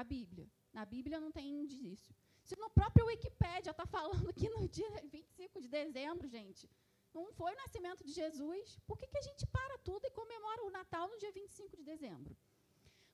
a 0.00 0.04
Bíblia. 0.04 0.48
Na 0.72 0.84
Bíblia 0.84 1.18
não 1.18 1.32
tem 1.32 1.60
indício. 1.62 2.14
Se 2.44 2.54
no 2.62 2.70
próprio 2.70 3.06
Wikipédia 3.06 3.72
está 3.72 3.86
falando 3.98 4.32
que 4.32 4.48
no 4.48 4.68
dia 4.68 4.90
25 5.10 5.60
de 5.60 5.68
dezembro, 5.68 6.28
gente, 6.28 6.70
não 7.12 7.32
foi 7.32 7.52
o 7.52 7.60
nascimento 7.64 8.04
de 8.04 8.12
Jesus, 8.12 8.78
por 8.86 8.96
que, 8.98 9.08
que 9.08 9.18
a 9.18 9.26
gente 9.28 9.44
para 9.46 9.78
tudo 9.78 10.04
e 10.06 10.16
comemora 10.20 10.62
o 10.64 10.70
Natal 10.70 11.08
no 11.08 11.18
dia 11.18 11.32
25 11.32 11.76
de 11.78 11.82
dezembro? 11.82 12.36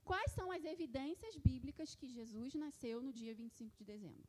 Quais 0.04 0.32
são 0.32 0.50
as 0.50 0.64
evidências 0.64 1.36
bíblicas 1.36 1.94
que 1.94 2.08
Jesus 2.08 2.54
nasceu 2.54 3.02
no 3.02 3.12
dia 3.12 3.34
25 3.34 3.76
de 3.76 3.84
dezembro? 3.84 4.28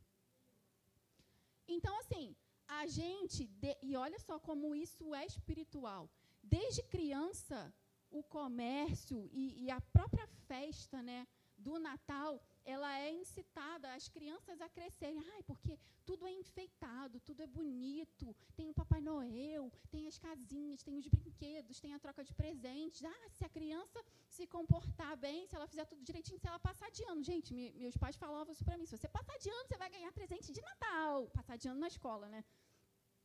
Então, 1.68 1.98
assim, 2.00 2.36
a 2.68 2.86
gente, 2.86 3.46
de, 3.48 3.76
e 3.82 3.96
olha 3.96 4.20
só 4.20 4.40
como 4.40 4.76
isso 4.76 5.14
é 5.16 5.26
espiritual. 5.26 6.10
Desde 6.44 6.84
criança, 6.84 7.74
o 8.10 8.22
comércio 8.22 9.30
e, 9.32 9.64
e 9.64 9.72
a 9.72 9.82
própria 9.82 10.28
festa 10.48 11.02
né, 11.02 11.28
do 11.58 11.80
Natal 11.80 12.42
ela 12.66 12.98
é 13.00 13.12
incitada 13.12 13.94
as 13.94 14.08
crianças 14.08 14.62
a 14.62 14.70
crescerem. 14.70 15.22
Ai, 15.34 15.44
porque 15.44 15.78
tudo 16.06 16.26
é 16.26 16.32
enfeitado, 16.32 17.20
tudo 17.20 17.42
é 17.44 17.48
bonito. 17.48 18.36
Tem 18.56 18.70
o 18.70 18.74
Papai 18.74 19.02
Noel, 19.02 19.72
tem 19.92 20.08
as 20.08 20.18
casinhas, 20.18 20.84
tem 20.84 20.98
os 20.98 21.08
brinquedos, 21.08 21.80
tem 21.80 21.94
a 21.94 22.00
troca 22.00 22.24
de 22.24 22.34
presentes. 22.34 23.04
Ah, 23.04 23.30
se 23.30 23.44
a 23.46 23.50
criança 23.50 24.04
se 24.28 24.48
comportar 24.48 25.16
bem, 25.18 25.46
se 25.46 25.56
ela 25.56 25.68
fizer 25.68 25.86
tudo 25.86 26.04
direitinho, 26.04 26.40
se 26.40 26.48
ela 26.48 26.60
passar 26.60 26.90
de 26.90 27.04
ano. 27.04 27.24
Gente, 27.24 27.54
me, 27.54 27.72
meus 27.74 27.98
pais 27.98 28.16
falavam 28.16 28.54
isso 28.54 28.64
para 28.64 28.78
mim. 28.78 28.86
Se 28.86 28.98
você 28.98 29.08
passar 29.08 29.38
de 29.38 29.50
ano, 29.50 29.68
você 29.68 29.78
vai 29.78 29.90
ganhar 29.90 30.12
presente 30.12 30.52
de 30.52 30.62
Natal. 30.62 31.28
Passar 31.30 31.58
de 31.58 31.68
ano 31.68 31.80
na 31.80 31.88
escola, 31.88 32.28
né? 32.30 32.44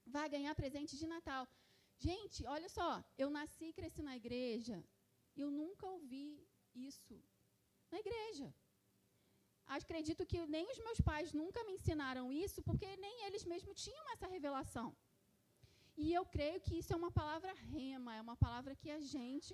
Vai 0.07 0.29
ganhar 0.29 0.55
presente 0.55 0.97
de 0.97 1.07
Natal. 1.07 1.47
Gente, 1.99 2.47
olha 2.47 2.69
só, 2.69 3.05
eu 3.17 3.29
nasci 3.31 3.67
e 3.67 3.73
cresci 3.73 4.03
na 4.03 4.17
igreja. 4.17 4.85
Eu 5.37 5.51
nunca 5.51 5.87
ouvi 5.87 6.47
isso 6.75 7.17
na 7.91 7.99
igreja. 7.99 8.53
Acredito 9.77 10.27
que 10.31 10.39
nem 10.55 10.67
os 10.73 10.79
meus 10.87 11.01
pais 11.09 11.33
nunca 11.41 11.63
me 11.65 11.73
ensinaram 11.79 12.33
isso, 12.45 12.63
porque 12.69 12.89
nem 12.97 13.25
eles 13.27 13.45
mesmos 13.53 13.83
tinham 13.85 14.11
essa 14.15 14.27
revelação. 14.27 14.89
E 16.03 16.07
eu 16.19 16.25
creio 16.35 16.61
que 16.67 16.75
isso 16.81 16.93
é 16.93 16.97
uma 16.97 17.11
palavra 17.21 17.53
rema, 17.75 18.17
é 18.17 18.21
uma 18.27 18.37
palavra 18.45 18.75
que 18.83 18.91
a 18.99 19.01
gente, 19.15 19.53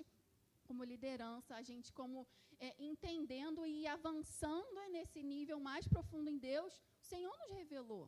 como 0.67 0.89
liderança, 0.93 1.55
a 1.55 1.63
gente 1.69 1.91
como 1.99 2.27
é, 2.59 2.69
entendendo 2.89 3.65
e 3.65 3.87
avançando 3.87 4.79
nesse 4.95 5.21
nível 5.33 5.59
mais 5.59 5.87
profundo 5.87 6.29
em 6.29 6.37
Deus, 6.37 6.73
o 7.01 7.05
Senhor 7.13 7.35
nos 7.41 7.51
revelou. 7.61 8.05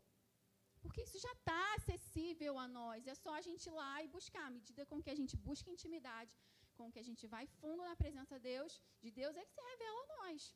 Porque 0.82 1.02
isso 1.08 1.20
já 1.26 1.34
está 1.38 1.62
acessível 1.78 2.54
a 2.58 2.68
nós, 2.68 3.08
é 3.08 3.16
só 3.16 3.34
a 3.34 3.42
gente 3.42 3.66
ir 3.68 3.76
lá 3.82 3.94
e 4.04 4.08
buscar. 4.08 4.46
À 4.48 4.56
medida 4.58 4.86
com 4.86 5.02
que 5.04 5.10
a 5.10 5.20
gente 5.20 5.36
busca 5.36 5.70
intimidade, 5.76 6.32
com 6.78 6.92
que 6.92 7.00
a 7.04 7.08
gente 7.10 7.26
vai 7.28 7.46
fundo 7.60 7.84
na 7.84 7.96
presença 7.96 8.36
de 8.38 8.44
Deus, 8.52 8.82
de 9.02 9.12
Deus 9.20 9.36
é 9.36 9.44
que 9.44 9.56
se 9.58 9.62
revela 9.72 10.00
a 10.04 10.08
nós. 10.18 10.56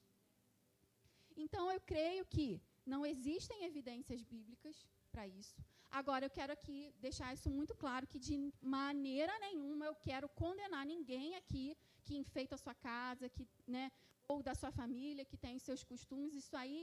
Então, 1.46 1.66
eu 1.76 1.82
creio 1.94 2.26
que 2.34 2.48
não 2.94 3.02
existem 3.14 3.66
evidências 3.70 4.22
bíblicas 4.32 4.76
para 5.12 5.26
isso. 5.28 5.60
Agora, 6.00 6.26
eu 6.26 6.34
quero 6.38 6.54
aqui 6.58 6.78
deixar 7.06 7.30
isso 7.38 7.50
muito 7.58 7.74
claro, 7.84 8.08
que 8.12 8.20
de 8.28 8.36
maneira 8.80 9.34
nenhuma 9.48 9.86
eu 9.86 9.96
quero 10.08 10.28
condenar 10.44 10.86
ninguém 10.94 11.30
aqui 11.42 11.66
que 12.06 12.16
enfeita 12.22 12.56
a 12.56 12.64
sua 12.66 12.76
casa, 12.90 13.30
que, 13.36 13.46
né, 13.76 13.86
ou 14.32 14.38
da 14.48 14.54
sua 14.62 14.72
família, 14.72 15.30
que 15.32 15.38
tem 15.46 15.60
seus 15.60 15.84
costumes. 15.92 16.40
Isso 16.42 16.56
aí 16.64 16.80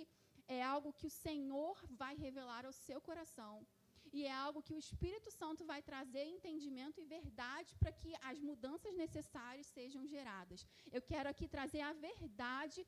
é 0.47 0.61
algo 0.75 0.93
que 0.99 1.07
o 1.11 1.17
Senhor 1.25 1.77
vai 2.03 2.15
revelar 2.27 2.65
ao 2.67 2.73
seu 2.87 3.01
coração. 3.09 3.55
E 4.17 4.25
é 4.25 4.33
algo 4.33 4.63
que 4.67 4.75
o 4.75 4.83
Espírito 4.85 5.31
Santo 5.31 5.63
vai 5.71 5.81
trazer 5.83 6.25
entendimento 6.25 7.01
e 7.01 7.05
verdade 7.17 7.75
para 7.81 7.93
que 7.93 8.13
as 8.31 8.39
mudanças 8.49 8.95
necessárias 8.95 9.67
sejam 9.67 10.07
geradas. 10.07 10.67
Eu 10.97 11.03
quero 11.11 11.29
aqui 11.29 11.47
trazer 11.57 11.83
a 11.83 11.93
verdade 11.93 12.87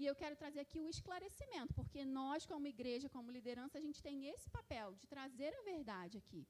e 0.00 0.06
eu 0.06 0.14
quero 0.20 0.36
trazer 0.42 0.60
aqui 0.60 0.78
o 0.80 0.88
esclarecimento, 0.88 1.74
porque 1.74 2.04
nós, 2.04 2.46
como 2.46 2.72
igreja, 2.74 3.08
como 3.08 3.34
liderança, 3.36 3.78
a 3.78 3.84
gente 3.86 4.00
tem 4.08 4.26
esse 4.32 4.48
papel 4.48 4.94
de 5.00 5.06
trazer 5.14 5.52
a 5.54 5.62
verdade 5.72 6.18
aqui. 6.22 6.46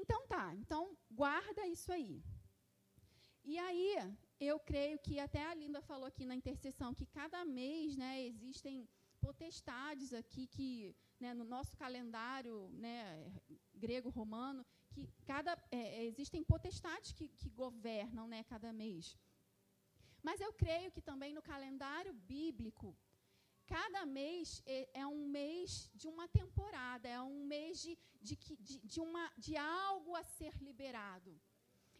Então 0.00 0.20
tá, 0.26 0.46
então 0.62 0.82
guarda 1.20 1.66
isso 1.74 1.92
aí. 1.92 2.22
E 3.44 3.56
aí, 3.66 3.94
eu 4.38 4.58
creio 4.70 4.98
que 4.98 5.18
até 5.18 5.42
a 5.46 5.54
Linda 5.54 5.80
falou 5.80 6.06
aqui 6.06 6.24
na 6.24 6.34
intercessão 6.40 6.92
que 6.92 7.06
cada 7.06 7.44
mês, 7.44 7.96
né, 7.96 8.12
existem 8.26 8.88
potestades 9.20 10.12
aqui 10.12 10.46
que, 10.46 10.96
né, 11.20 11.32
no 11.34 11.44
nosso 11.44 11.76
calendário, 11.76 12.68
né, 12.86 13.32
grego-romano, 13.74 14.64
que 14.90 15.08
cada 15.24 15.56
é, 15.70 16.04
existem 16.04 16.42
potestades 16.42 17.12
que, 17.12 17.28
que 17.28 17.48
governam, 17.50 18.26
né, 18.26 18.42
cada 18.44 18.72
mês. 18.72 19.16
Mas 20.22 20.40
eu 20.40 20.52
creio 20.52 20.90
que 20.90 21.00
também 21.00 21.32
no 21.32 21.42
calendário 21.42 22.12
bíblico, 22.12 22.96
cada 23.66 24.04
mês 24.04 24.62
é, 24.66 25.00
é 25.02 25.06
um 25.06 25.26
mês 25.28 25.90
de 25.94 26.06
uma 26.08 26.26
temporada, 26.28 27.08
é 27.08 27.20
um 27.20 27.44
mês 27.44 27.80
de, 27.80 27.98
de, 28.20 28.36
de, 28.36 28.78
de, 28.80 29.00
uma, 29.00 29.30
de 29.36 29.56
algo 29.56 30.14
a 30.16 30.22
ser 30.22 30.54
liberado. 30.60 31.40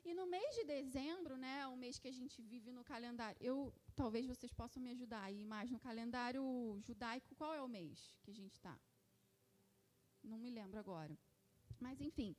E 0.05 0.15
no 0.15 0.27
mês 0.27 0.55
de 0.55 0.65
dezembro, 0.65 1.37
né, 1.37 1.67
o 1.67 1.77
mês 1.77 1.99
que 1.99 2.09
a 2.09 2.12
gente 2.12 2.41
vive 2.43 2.73
no 2.73 2.83
calendário, 2.83 3.37
eu 3.41 3.73
talvez 3.95 4.27
vocês 4.27 4.53
possam 4.53 4.83
me 4.83 4.91
ajudar 4.91 5.23
aí, 5.23 5.45
mas 5.45 5.71
no 5.71 5.79
calendário 5.79 6.43
judaico, 6.83 7.35
qual 7.35 7.55
é 7.55 7.62
o 7.62 7.69
mês 7.69 8.17
que 8.23 8.31
a 8.31 8.35
gente 8.35 8.55
está? 8.55 8.79
Não 10.23 10.39
me 10.39 10.50
lembro 10.50 10.79
agora. 10.79 11.19
Mas, 11.79 12.00
enfim, 12.00 12.35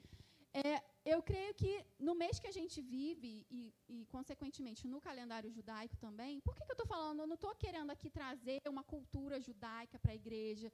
é, 0.53 0.83
eu 1.05 1.21
creio 1.23 1.53
que 1.53 1.73
no 1.99 2.13
mês 2.13 2.39
que 2.39 2.47
a 2.47 2.51
gente 2.51 2.81
vive, 2.81 3.45
e, 3.49 3.73
e 3.87 4.05
consequentemente 4.07 4.87
no 4.87 4.99
calendário 4.99 5.49
judaico 5.49 5.95
também, 5.97 6.39
por 6.41 6.55
que, 6.55 6.65
que 6.65 6.71
eu 6.71 6.79
estou 6.79 6.85
falando? 6.85 7.21
Eu 7.21 7.27
não 7.27 7.35
estou 7.35 7.53
querendo 7.55 7.91
aqui 7.91 8.09
trazer 8.09 8.61
uma 8.67 8.83
cultura 8.83 9.39
judaica 9.39 9.97
para 9.97 10.11
a 10.11 10.15
igreja. 10.15 10.71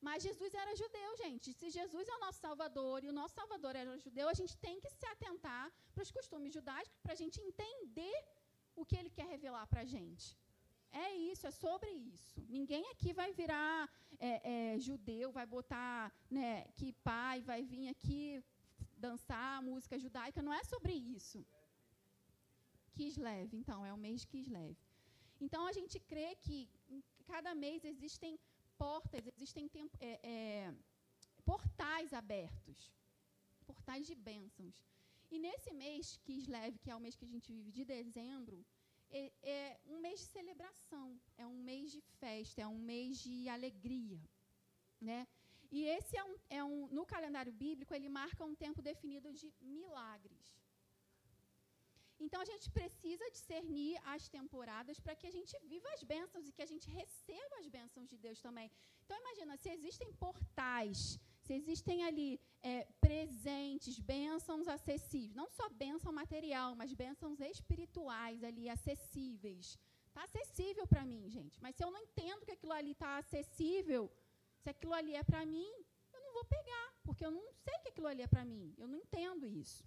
Mas 0.00 0.22
Jesus 0.22 0.54
era 0.54 0.76
judeu, 0.76 1.16
gente. 1.16 1.52
Se 1.52 1.68
Jesus 1.70 2.06
é 2.08 2.14
o 2.14 2.20
nosso 2.20 2.40
Salvador 2.40 3.02
e 3.02 3.08
o 3.08 3.12
nosso 3.12 3.34
Salvador 3.34 3.74
era 3.74 3.98
judeu, 3.98 4.28
a 4.28 4.34
gente 4.34 4.56
tem 4.58 4.78
que 4.80 4.90
se 4.90 5.06
atentar 5.06 5.72
para 5.92 6.02
os 6.02 6.10
costumes 6.10 6.52
judaicos 6.52 6.98
para 7.02 7.14
a 7.14 7.20
gente 7.22 7.40
entender 7.40 8.16
o 8.74 8.84
que 8.84 8.96
ele 8.96 9.10
quer 9.10 9.26
revelar 9.26 9.66
para 9.66 9.80
a 9.80 9.84
gente. 9.84 10.36
É 10.92 11.10
isso, 11.14 11.46
é 11.46 11.50
sobre 11.50 11.90
isso. 11.90 12.40
Ninguém 12.48 12.84
aqui 12.92 13.12
vai 13.12 13.32
virar 13.32 13.90
é, 14.18 14.74
é, 14.74 14.78
judeu, 14.78 15.32
vai 15.32 15.46
botar 15.46 16.12
né, 16.30 16.64
que 16.76 16.92
pai, 17.10 17.40
vai 17.40 17.62
vir 17.64 17.88
aqui 17.88 18.42
dançar 18.96 19.62
música 19.62 19.98
judaica. 19.98 20.42
Não 20.42 20.52
é 20.52 20.62
sobre 20.64 20.92
isso. 20.92 21.44
Kislev, 22.94 23.54
então, 23.54 23.84
é 23.84 23.92
o 23.92 23.98
mês 23.98 24.24
Kislev. 24.24 24.76
Então, 25.40 25.66
a 25.66 25.72
gente 25.72 26.00
crê 26.00 26.34
que 26.36 26.68
em 26.88 27.02
cada 27.26 27.54
mês 27.54 27.84
existem 27.84 28.38
portas, 28.78 29.26
existem 29.26 29.68
tempo, 29.68 29.96
é, 30.00 30.18
é, 30.22 30.74
portais 31.44 32.12
abertos, 32.12 32.90
portais 33.66 34.06
de 34.06 34.14
bênçãos. 34.14 34.82
E 35.30 35.38
nesse 35.38 35.72
mês 35.74 36.16
Kislev, 36.24 36.78
que 36.78 36.90
é 36.90 36.96
o 36.96 37.00
mês 37.00 37.16
que 37.16 37.24
a 37.24 37.28
gente 37.28 37.52
vive 37.52 37.70
de 37.70 37.84
dezembro, 37.84 38.64
é, 39.10 39.32
é, 39.42 39.80
um 39.86 39.98
mês 39.98 40.20
de 40.20 40.26
celebração, 40.26 41.20
é 41.36 41.46
um 41.46 41.58
mês 41.70 41.92
de 41.92 42.00
festa, 42.00 42.62
é 42.62 42.66
um 42.66 42.78
mês 42.78 43.18
de 43.18 43.48
alegria, 43.48 44.20
né? 45.00 45.26
E 45.76 45.80
esse 45.96 46.14
é 46.20 46.24
um, 46.30 46.36
é 46.58 46.62
um 46.72 46.76
no 46.98 47.04
calendário 47.14 47.52
bíblico 47.64 47.94
ele 47.94 48.08
marca 48.20 48.48
um 48.50 48.54
tempo 48.64 48.80
definido 48.90 49.30
de 49.40 49.48
milagres. 49.78 50.46
Então 52.24 52.40
a 52.40 52.48
gente 52.50 52.66
precisa 52.78 53.24
discernir 53.36 53.94
as 54.14 54.22
temporadas 54.36 54.98
para 55.04 55.16
que 55.18 55.26
a 55.30 55.34
gente 55.36 55.54
viva 55.72 55.88
as 55.96 56.02
bênçãos 56.12 56.46
e 56.48 56.54
que 56.56 56.64
a 56.66 56.70
gente 56.72 56.88
receba 57.00 57.54
as 57.60 57.68
bênçãos 57.76 58.08
de 58.12 58.16
Deus 58.26 58.40
também. 58.46 58.70
Então 59.04 59.18
imagina, 59.24 59.56
se 59.62 59.68
existem 59.76 60.10
portais, 60.24 60.98
se 61.44 61.52
existem 61.60 61.98
ali 62.08 62.30
é, 62.62 62.76
presentes, 63.06 63.98
bênçãos 63.98 64.66
acessíveis, 64.76 65.38
não 65.40 65.48
só 65.58 65.68
bênção 65.84 66.12
material, 66.22 66.70
mas 66.74 66.98
bênçãos 67.04 67.38
espirituais 67.40 68.42
ali 68.42 68.66
acessíveis. 68.76 69.78
Está 70.08 70.22
acessível 70.24 70.86
para 70.86 71.04
mim, 71.04 71.28
gente. 71.28 71.60
Mas 71.60 71.76
se 71.76 71.84
eu 71.84 71.90
não 71.90 72.02
entendo 72.06 72.46
que 72.46 72.54
aquilo 72.56 72.72
ali 72.72 72.92
está 72.92 73.18
acessível, 73.18 74.10
se 74.66 74.70
aquilo 74.70 74.94
ali 75.00 75.14
é 75.14 75.22
para 75.22 75.42
mim, 75.46 75.70
eu 76.12 76.20
não 76.24 76.32
vou 76.36 76.44
pegar, 76.44 76.86
porque 77.04 77.24
eu 77.24 77.30
não 77.30 77.44
sei 77.64 77.74
que 77.82 77.90
aquilo 77.90 78.08
ali 78.12 78.22
é 78.22 78.30
para 78.34 78.44
mim. 78.44 78.74
Eu 78.76 78.88
não 78.88 78.98
entendo 79.04 79.48
isso. 79.48 79.84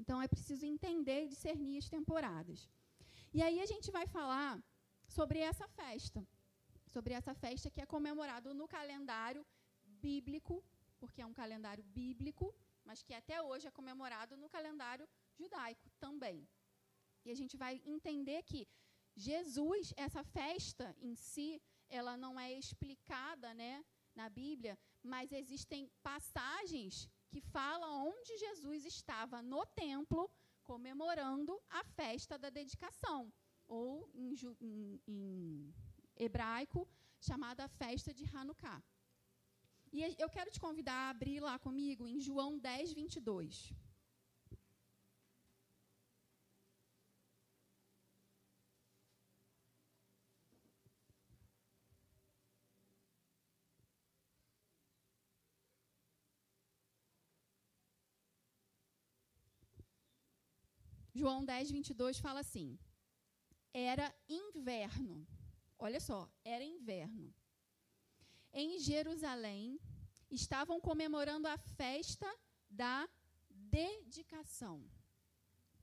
Então 0.00 0.20
é 0.20 0.28
preciso 0.28 0.66
entender 0.66 1.20
e 1.22 1.28
discernir 1.34 1.78
as 1.78 1.88
temporadas. 1.88 2.68
E 3.32 3.40
aí 3.46 3.58
a 3.62 3.68
gente 3.72 3.90
vai 3.90 4.06
falar 4.16 4.52
sobre 5.16 5.38
essa 5.50 5.66
festa, 5.80 6.20
sobre 6.94 7.14
essa 7.14 7.34
festa 7.44 7.70
que 7.70 7.80
é 7.80 7.86
comemorado 7.86 8.52
no 8.52 8.68
calendário 8.68 9.46
bíblico, 10.06 10.62
porque 11.00 11.22
é 11.22 11.26
um 11.30 11.38
calendário 11.42 11.84
bíblico, 12.00 12.54
mas 12.84 13.02
que 13.02 13.14
até 13.14 13.40
hoje 13.40 13.66
é 13.66 13.78
comemorado 13.80 14.36
no 14.36 14.50
calendário 14.56 15.08
judaico 15.38 15.88
também. 15.98 16.46
E 17.24 17.30
a 17.30 17.36
gente 17.40 17.56
vai 17.56 17.80
entender 17.86 18.42
que 18.42 18.68
Jesus, 19.16 19.94
essa 19.96 20.22
festa 20.22 20.94
em 21.00 21.14
si, 21.14 21.62
ela 21.88 22.14
não 22.24 22.38
é 22.38 22.52
explicada, 22.52 23.54
né, 23.54 23.82
na 24.14 24.28
Bíblia, 24.28 24.78
mas 25.02 25.32
existem 25.32 25.90
passagens 26.02 27.08
que 27.28 27.40
falam 27.40 28.08
onde 28.08 28.38
Jesus 28.38 28.84
estava 28.84 29.42
no 29.42 29.64
templo 29.66 30.30
comemorando 30.62 31.60
a 31.70 31.82
festa 31.84 32.38
da 32.38 32.50
dedicação, 32.50 33.32
ou 33.66 34.08
em, 34.14 34.34
em, 35.06 35.74
hebraico 36.16 36.88
chamada 37.20 37.68
festa 37.68 38.12
de 38.12 38.24
Hanukkah. 38.34 38.82
E 39.92 40.02
eu 40.18 40.30
quero 40.30 40.50
te 40.50 40.60
convidar 40.60 40.94
a 40.94 41.10
abrir 41.10 41.40
lá 41.40 41.58
comigo 41.58 42.06
em 42.08 42.18
João 42.20 42.58
10, 42.58 42.92
22. 42.92 43.72
João 61.22 61.44
10, 61.44 61.70
22 61.70 62.18
fala 62.18 62.40
assim: 62.40 62.76
Era 63.72 64.12
inverno. 64.28 65.24
Olha 65.78 66.00
só, 66.00 66.28
era 66.44 66.64
inverno. 66.64 67.32
Em 68.52 68.70
Jerusalém, 68.80 69.78
estavam 70.28 70.80
comemorando 70.80 71.46
a 71.46 71.56
festa 71.56 72.28
da 72.68 73.08
dedicação. 73.48 74.76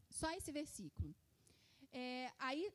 Só 0.09 0.29
esse 0.31 0.51
versículo. 0.51 1.15
É, 1.89 2.29
aí, 2.37 2.69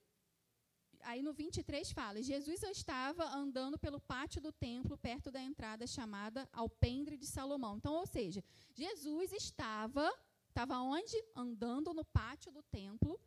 aí 1.02 1.20
no 1.22 1.34
23 1.34 1.92
fala: 1.92 2.22
Jesus 2.22 2.62
estava 2.62 3.24
andando 3.42 3.78
pelo 3.78 4.00
pátio 4.00 4.40
do 4.40 4.52
templo, 4.52 4.96
perto 4.96 5.30
da 5.30 5.42
entrada 5.42 5.86
chamada 5.86 6.48
Alpendre 6.50 7.18
de 7.18 7.26
Salomão. 7.26 7.76
Então, 7.76 7.92
ou 7.92 8.06
seja, 8.06 8.42
Jesus 8.72 9.32
estava 9.32 10.10
Estava 10.54 10.78
onde? 10.78 11.16
Andando 11.34 11.92
no 11.92 12.04
pátio 12.04 12.52
do 12.52 12.62
templo, 12.62 13.20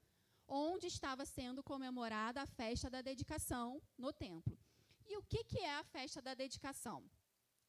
onde 0.48 0.88
estava 0.88 1.26
sendo 1.26 1.62
comemorada 1.62 2.42
a 2.42 2.48
festa 2.48 2.90
da 2.90 3.02
dedicação 3.02 3.82
no 3.98 4.14
templo. 4.14 4.58
E 5.06 5.18
o 5.18 5.24
que, 5.24 5.44
que 5.44 5.60
é 5.60 5.76
a 5.76 5.84
festa 5.84 6.22
da 6.22 6.34
dedicação? 6.34 7.04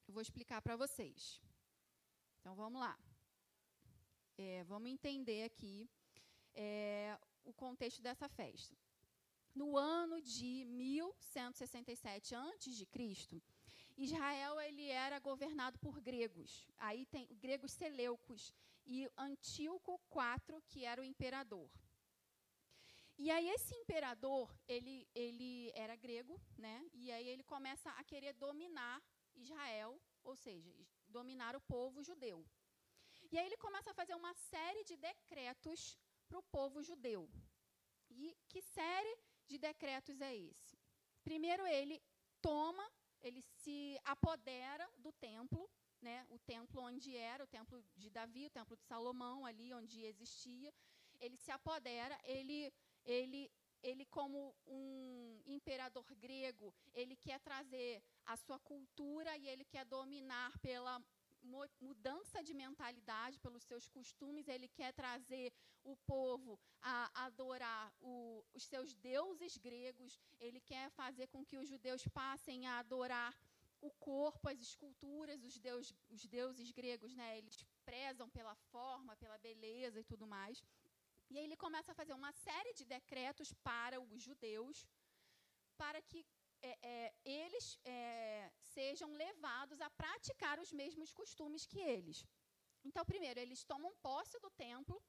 Eu 0.07 0.15
vou 0.15 0.23
explicar 0.23 0.63
para 0.63 0.77
vocês. 0.77 1.43
Então 2.39 2.55
vamos 2.55 2.81
lá. 2.81 2.97
É, 4.39 4.63
vamos 4.63 4.91
entender 4.93 5.43
aqui 5.43 5.91
é, 6.55 7.19
o 7.45 7.53
contexto 7.53 8.01
dessa 8.01 8.29
festa. 8.29 8.77
No 9.53 9.77
ano 9.77 10.23
de 10.23 10.65
1167 10.67 12.33
a.C., 12.33 13.43
Israel 13.97 14.61
ele 14.61 14.87
era 14.87 15.19
governado 15.19 15.81
por 15.81 16.01
gregos. 16.01 16.69
Aí 16.79 17.05
tem 17.07 17.27
gregos 17.41 17.73
seleucos 17.73 18.55
e 18.89 19.09
Antíoco 19.19 20.01
IV, 20.11 20.63
que 20.67 20.85
era 20.85 21.01
o 21.01 21.05
imperador. 21.05 21.71
E 23.19 23.31
aí 23.31 23.49
esse 23.51 23.75
imperador, 23.75 24.57
ele, 24.67 25.07
ele 25.15 25.71
era 25.75 25.95
grego, 25.95 26.41
né? 26.57 26.89
E 26.95 27.13
aí 27.13 27.29
ele 27.29 27.43
começa 27.43 27.91
a 27.91 28.05
querer 28.05 28.33
dominar 28.33 29.03
Israel, 29.37 30.01
ou 30.25 30.35
seja, 30.35 30.73
dominar 31.07 31.55
o 31.55 31.61
povo 31.61 32.03
judeu. 32.03 32.47
E 33.31 33.37
aí 33.37 33.45
ele 33.45 33.57
começa 33.59 33.91
a 33.91 33.95
fazer 33.95 34.15
uma 34.15 34.33
série 34.35 34.85
de 34.85 34.97
decretos 34.97 35.99
para 36.27 36.39
o 36.39 36.43
povo 36.45 36.83
judeu. 36.83 37.29
E 38.09 38.35
que 38.49 38.63
série 38.63 39.19
de 39.47 39.59
decretos 39.59 40.21
é 40.21 40.35
esse? 40.35 40.79
Primeiro 41.23 41.67
ele 41.67 42.01
toma, 42.41 42.91
ele 43.21 43.43
se 43.43 44.01
apodera 44.05 44.89
do 44.97 45.13
templo 45.13 45.69
né, 46.01 46.27
o 46.31 46.39
templo 46.39 46.83
onde 46.83 47.17
era, 47.17 47.45
o 47.45 47.47
templo 47.47 47.83
de 47.97 48.11
Davi, 48.11 48.47
o 48.47 48.51
templo 48.51 48.77
de 48.77 48.85
Salomão, 48.85 49.45
ali 49.45 49.73
onde 49.73 50.05
existia, 50.05 50.73
ele 51.21 51.37
se 51.37 51.51
apodera, 51.51 52.19
ele, 52.25 52.73
ele, 53.05 53.51
ele 53.83 54.05
como 54.07 54.55
um 54.67 55.43
imperador 55.47 56.05
grego, 56.15 56.75
ele 56.95 57.17
quer 57.17 57.41
trazer 57.41 58.03
a 58.25 58.37
sua 58.37 58.59
cultura 58.59 59.37
e 59.37 59.49
ele 59.49 59.65
quer 59.65 59.85
dominar 59.85 60.57
pela 60.59 61.03
mudança 61.81 62.43
de 62.43 62.53
mentalidade, 62.53 63.39
pelos 63.39 63.65
seus 63.65 63.89
costumes, 63.89 64.49
ele 64.49 64.69
quer 64.69 64.93
trazer 64.93 65.53
o 65.85 65.97
povo 65.97 66.59
a 66.83 67.25
adorar 67.27 67.93
o, 68.01 68.45
os 68.53 68.65
seus 68.65 68.95
deuses 68.95 69.57
gregos, 69.57 70.19
ele 70.39 70.61
quer 70.61 70.91
fazer 70.91 71.27
com 71.29 71.45
que 71.45 71.57
os 71.57 71.69
judeus 71.69 72.07
passem 72.09 72.67
a 72.67 72.81
adorar 72.81 73.35
o 73.81 73.91
corpo, 73.93 74.49
as 74.49 74.61
esculturas, 74.61 75.43
os, 75.45 75.59
deus, 75.59 75.95
os 76.09 76.25
deuses 76.27 76.71
gregos, 76.73 77.15
né, 77.15 77.39
eles 77.39 77.65
prezam 77.85 78.29
pela 78.29 78.55
forma, 78.73 79.17
pela 79.17 79.39
beleza 79.39 80.01
e 80.01 80.05
tudo 80.05 80.27
mais. 80.27 80.63
E 81.31 81.39
aí 81.39 81.45
ele 81.45 81.57
começa 81.57 81.93
a 81.93 81.95
fazer 81.95 82.15
uma 82.15 82.33
série 82.33 82.73
de 82.75 82.85
decretos 82.85 83.53
para 83.69 84.01
os 84.01 84.23
judeus, 84.23 84.87
para 85.77 86.01
que 86.03 86.27
é, 86.63 86.79
é, 86.83 87.15
eles 87.25 87.79
é, 87.85 88.51
sejam 88.61 89.13
levados 89.13 89.81
a 89.81 89.91
praticar 89.91 90.59
os 90.59 90.73
mesmos 90.73 91.13
costumes 91.13 91.67
que 91.67 91.79
eles. 91.79 92.25
Então, 92.85 93.05
primeiro, 93.05 93.39
eles 93.39 93.65
tomam 93.65 93.95
posse 94.03 94.39
do 94.41 94.51
templo, 94.51 95.01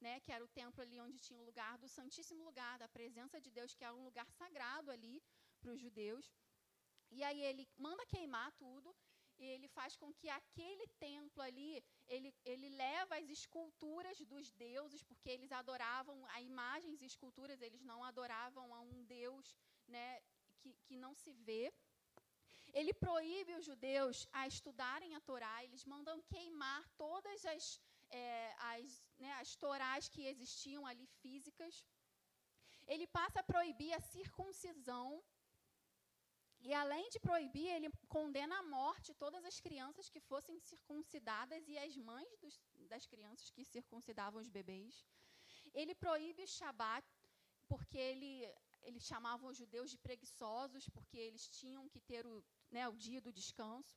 né, 0.00 0.20
que 0.20 0.32
era 0.32 0.44
o 0.44 0.48
templo 0.48 0.82
ali 0.82 0.98
onde 1.00 1.18
tinha 1.18 1.38
o 1.38 1.44
lugar 1.44 1.78
do 1.78 1.88
Santíssimo 1.88 2.42
Lugar, 2.44 2.78
da 2.78 2.88
presença 2.88 3.40
de 3.40 3.50
Deus, 3.50 3.74
que 3.74 3.84
era 3.84 3.94
um 3.94 4.04
lugar 4.04 4.28
sagrado 4.32 4.90
ali 4.90 5.22
para 5.60 5.70
os 5.70 5.80
judeus. 5.80 6.32
E 7.10 7.22
aí 7.22 7.40
ele 7.42 7.68
manda 7.76 8.04
queimar 8.06 8.52
tudo 8.52 8.94
e 9.38 9.44
ele 9.44 9.68
faz 9.68 9.96
com 9.96 10.12
que 10.14 10.28
aquele 10.28 10.86
templo 10.98 11.42
ali, 11.42 11.84
ele, 12.08 12.34
ele 12.44 12.68
leva 12.70 13.16
as 13.16 13.28
esculturas 13.28 14.18
dos 14.32 14.50
deuses, 14.52 15.02
porque 15.02 15.28
eles 15.28 15.52
adoravam 15.52 16.24
a 16.28 16.40
imagens 16.40 17.02
e 17.02 17.06
esculturas, 17.06 17.60
eles 17.60 17.82
não 17.82 18.02
adoravam 18.02 18.74
a 18.74 18.80
um 18.80 19.04
Deus 19.04 19.54
né, 19.86 20.20
que, 20.60 20.74
que 20.86 20.96
não 20.96 21.14
se 21.14 21.32
vê. 21.32 21.72
Ele 22.72 22.92
proíbe 22.94 23.54
os 23.54 23.64
judeus 23.64 24.26
a 24.32 24.46
estudarem 24.46 25.14
a 25.14 25.20
Torá, 25.20 25.64
eles 25.64 25.84
mandam 25.84 26.22
queimar 26.22 26.82
todas 26.96 27.44
as, 27.44 27.80
é, 28.10 28.54
as, 28.72 29.02
né, 29.18 29.32
as 29.34 29.54
Torás 29.56 30.08
que 30.08 30.26
existiam 30.26 30.86
ali 30.86 31.06
físicas. 31.20 31.84
Ele 32.86 33.06
passa 33.06 33.40
a 33.40 33.48
proibir 33.52 33.92
a 33.92 34.00
circuncisão 34.00 35.22
e 36.60 36.72
além 36.74 37.08
de 37.10 37.20
proibir, 37.20 37.68
ele 37.68 37.90
condena 38.08 38.58
à 38.58 38.62
morte 38.62 39.14
todas 39.14 39.44
as 39.44 39.60
crianças 39.60 40.08
que 40.08 40.20
fossem 40.20 40.58
circuncidadas 40.58 41.68
e 41.68 41.78
as 41.78 41.96
mães 41.96 42.36
dos, 42.38 42.60
das 42.88 43.06
crianças 43.06 43.50
que 43.50 43.64
circuncidavam 43.64 44.40
os 44.40 44.48
bebês. 44.48 45.04
Ele 45.74 45.94
proíbe 45.94 46.42
o 46.42 46.48
Shabat, 46.48 47.06
porque 47.68 47.98
ele, 47.98 48.48
ele 48.82 49.00
chamava 49.00 49.46
os 49.46 49.56
judeus 49.56 49.90
de 49.90 49.98
preguiçosos, 49.98 50.88
porque 50.88 51.18
eles 51.18 51.48
tinham 51.48 51.88
que 51.88 52.00
ter 52.00 52.26
o, 52.26 52.44
né, 52.70 52.88
o 52.88 52.96
dia 52.96 53.20
do 53.20 53.32
descanso. 53.32 53.96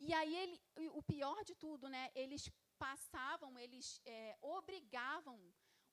E 0.00 0.12
aí 0.12 0.34
ele, 0.36 0.60
o 0.92 1.02
pior 1.02 1.44
de 1.44 1.54
tudo, 1.54 1.88
né, 1.88 2.10
eles 2.14 2.50
passavam, 2.78 3.58
eles 3.58 4.00
é, 4.04 4.36
obrigavam 4.40 5.38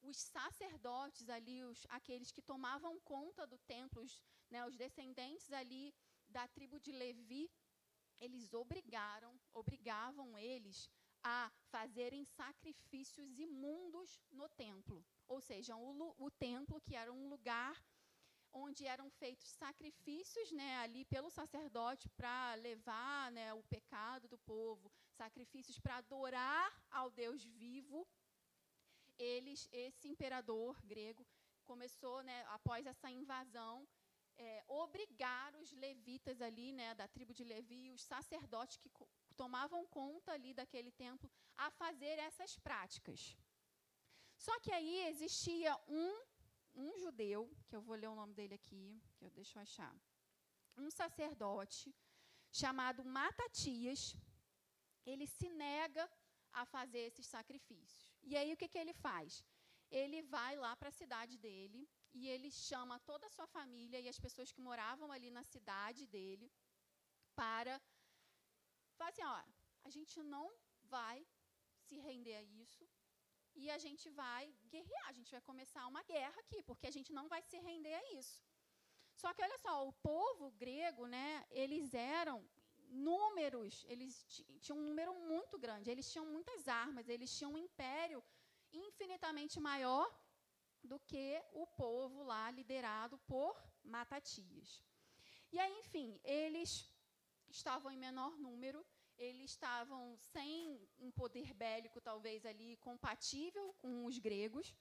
os 0.01 0.17
sacerdotes 0.17 1.29
ali, 1.29 1.63
os, 1.63 1.86
aqueles 1.89 2.31
que 2.31 2.41
tomavam 2.41 2.99
conta 2.99 3.47
do 3.47 3.58
templo, 3.60 4.03
os, 4.03 4.21
né, 4.49 4.65
os 4.65 4.75
descendentes 4.75 5.51
ali 5.51 5.93
da 6.27 6.47
tribo 6.47 6.79
de 6.79 6.91
Levi, 6.91 7.49
eles 8.19 8.53
obrigaram, 8.53 9.39
obrigavam 9.53 10.38
eles 10.38 10.89
a 11.23 11.51
fazerem 11.71 12.23
sacrifícios 12.23 13.39
imundos 13.39 14.21
no 14.31 14.47
templo. 14.49 15.03
Ou 15.27 15.41
seja, 15.41 15.75
o, 15.75 16.15
o 16.17 16.31
templo, 16.31 16.79
que 16.81 16.95
era 16.95 17.12
um 17.12 17.27
lugar 17.27 17.75
onde 18.53 18.86
eram 18.86 19.10
feitos 19.10 19.49
sacrifícios 19.49 20.51
né, 20.51 20.77
ali 20.77 21.03
pelo 21.05 21.29
sacerdote 21.29 22.08
para 22.10 22.55
levar 22.55 23.31
né, 23.31 23.53
o 23.53 23.63
pecado 23.63 24.27
do 24.29 24.38
povo, 24.38 24.91
sacrifícios 25.12 25.77
para 25.79 25.97
adorar 25.97 26.71
ao 26.89 27.10
Deus 27.10 27.43
vivo. 27.43 28.08
Eles, 29.17 29.67
esse 29.71 30.08
imperador 30.08 30.79
grego, 30.84 31.25
começou, 31.65 32.21
né, 32.23 32.45
após 32.49 32.86
essa 32.86 33.10
invasão, 33.10 33.88
é, 34.38 34.63
obrigar 34.67 35.56
os 35.56 35.71
levitas 35.74 36.41
ali, 36.41 36.71
né, 36.74 36.93
da 36.95 37.08
tribo 37.08 37.34
de 37.34 37.43
Levi, 37.43 37.91
os 37.91 38.04
sacerdotes 38.04 38.78
que 38.78 38.89
tomavam 39.36 39.86
conta 39.88 40.32
ali 40.34 40.54
daquele 40.54 40.91
templo, 40.91 41.32
a 41.58 41.69
fazer 41.71 42.19
essas 42.19 42.58
práticas. 42.58 43.36
Só 44.38 44.60
que 44.60 44.71
aí 44.71 45.08
existia 45.08 45.76
um, 45.88 46.12
um 46.76 46.98
judeu, 46.98 47.50
que 47.67 47.76
eu 47.76 47.82
vou 47.82 47.95
ler 47.95 48.10
o 48.10 48.15
nome 48.15 48.34
dele 48.34 48.56
aqui, 48.56 49.02
que 49.17 49.26
eu 49.26 49.30
deixo 49.30 49.58
achar. 49.60 49.95
um 50.78 50.89
sacerdote 50.91 51.95
chamado 52.52 53.04
Matatias, 53.04 54.02
ele 55.06 55.26
se 55.26 55.48
nega 55.50 56.10
a 56.52 56.65
fazer 56.65 57.00
esses 57.00 57.28
sacrifícios. 57.28 58.13
E 58.24 58.36
aí 58.36 58.52
o 58.54 58.58
que, 58.58 58.67
que 58.67 58.78
ele 58.78 58.93
faz? 58.93 59.43
Ele 59.89 60.21
vai 60.21 60.56
lá 60.58 60.76
para 60.76 60.89
a 60.89 61.00
cidade 61.00 61.38
dele 61.38 61.88
e 62.19 62.21
ele 62.34 62.49
chama 62.67 62.95
toda 63.10 63.25
a 63.28 63.34
sua 63.36 63.47
família 63.56 63.99
e 63.99 64.08
as 64.13 64.19
pessoas 64.25 64.51
que 64.56 64.65
moravam 64.69 65.10
ali 65.15 65.30
na 65.38 65.43
cidade 65.54 66.04
dele 66.15 66.47
para 67.39 67.73
falar 68.97 69.10
assim, 69.12 69.25
ó, 69.36 69.38
a 69.88 69.89
gente 69.95 70.15
não 70.34 70.47
vai 70.95 71.17
se 71.86 71.97
render 72.08 72.36
a 72.41 72.45
isso 72.63 72.86
e 73.62 73.69
a 73.75 73.78
gente 73.86 74.06
vai 74.21 74.43
guerrear, 74.73 75.08
a 75.10 75.15
gente 75.17 75.32
vai 75.36 75.41
começar 75.49 75.84
uma 75.88 76.04
guerra 76.04 76.39
aqui, 76.43 76.62
porque 76.69 76.88
a 76.88 76.95
gente 76.97 77.12
não 77.17 77.28
vai 77.34 77.41
se 77.49 77.58
render 77.67 77.95
a 78.01 78.06
isso. 78.19 78.38
Só 79.21 79.34
que 79.34 79.43
olha 79.47 79.58
só, 79.65 79.73
o 79.88 79.93
povo 80.12 80.51
grego, 80.63 81.06
né, 81.15 81.45
eles 81.49 81.93
eram 81.93 82.38
números, 83.12 83.86
eles 83.93 84.13
tinham 84.62 84.78
um 84.78 84.88
número 84.89 85.13
muito 85.32 85.58
grande, 85.65 85.89
eles 85.89 86.10
tinham 86.12 86.25
muitas 86.36 86.67
armas, 86.67 87.08
eles 87.08 87.36
tinham 87.38 87.54
um 87.54 87.63
império 87.67 88.23
infinitamente 88.71 89.60
maior 89.60 90.06
do 90.86 91.00
que 91.00 91.41
o 91.54 91.65
povo 91.67 92.24
lá 92.24 92.52
liderado 92.52 93.17
por 93.28 93.56
Matatias. 93.84 94.84
E 95.52 95.60
aí, 95.60 95.74
enfim, 95.80 96.19
eles 96.24 96.89
estavam 97.50 97.91
em 97.91 97.98
menor 97.98 98.38
número, 98.38 98.86
eles 99.17 99.52
estavam 99.52 100.17
sem 100.17 100.88
um 101.00 101.12
poder 101.12 101.54
bélico, 101.54 102.02
talvez 102.02 102.45
ali 102.45 102.76
compatível 102.78 103.74
com 103.80 104.06
os 104.06 104.17
gregos, 104.17 104.76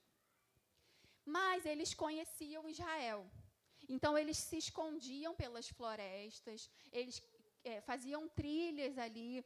mas 1.23 1.65
eles 1.65 1.93
conheciam 1.93 2.67
Israel. 2.67 3.29
Então, 3.87 4.17
eles 4.17 4.37
se 4.37 4.57
escondiam 4.57 5.35
pelas 5.35 5.69
florestas, 5.69 6.69
eles 6.91 7.21
é, 7.63 7.81
faziam 7.81 8.27
trilhas 8.27 8.97
ali, 8.97 9.45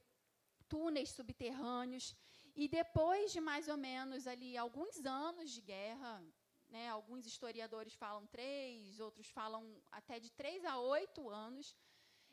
túneis 0.67 1.09
subterrâneos, 1.09 2.15
e 2.55 2.67
depois 2.67 3.31
de 3.31 3.39
mais 3.39 3.67
ou 3.67 3.77
menos 3.77 4.27
ali 4.27 4.57
alguns 4.57 5.05
anos 5.05 5.51
de 5.51 5.61
guerra, 5.61 6.23
né, 6.69 6.89
alguns 6.89 7.25
historiadores 7.25 7.93
falam 7.95 8.25
três, 8.27 8.99
outros 8.99 9.29
falam 9.29 9.63
até 9.91 10.19
de 10.19 10.29
três 10.31 10.63
a 10.65 10.77
oito 10.79 11.29
anos, 11.29 11.75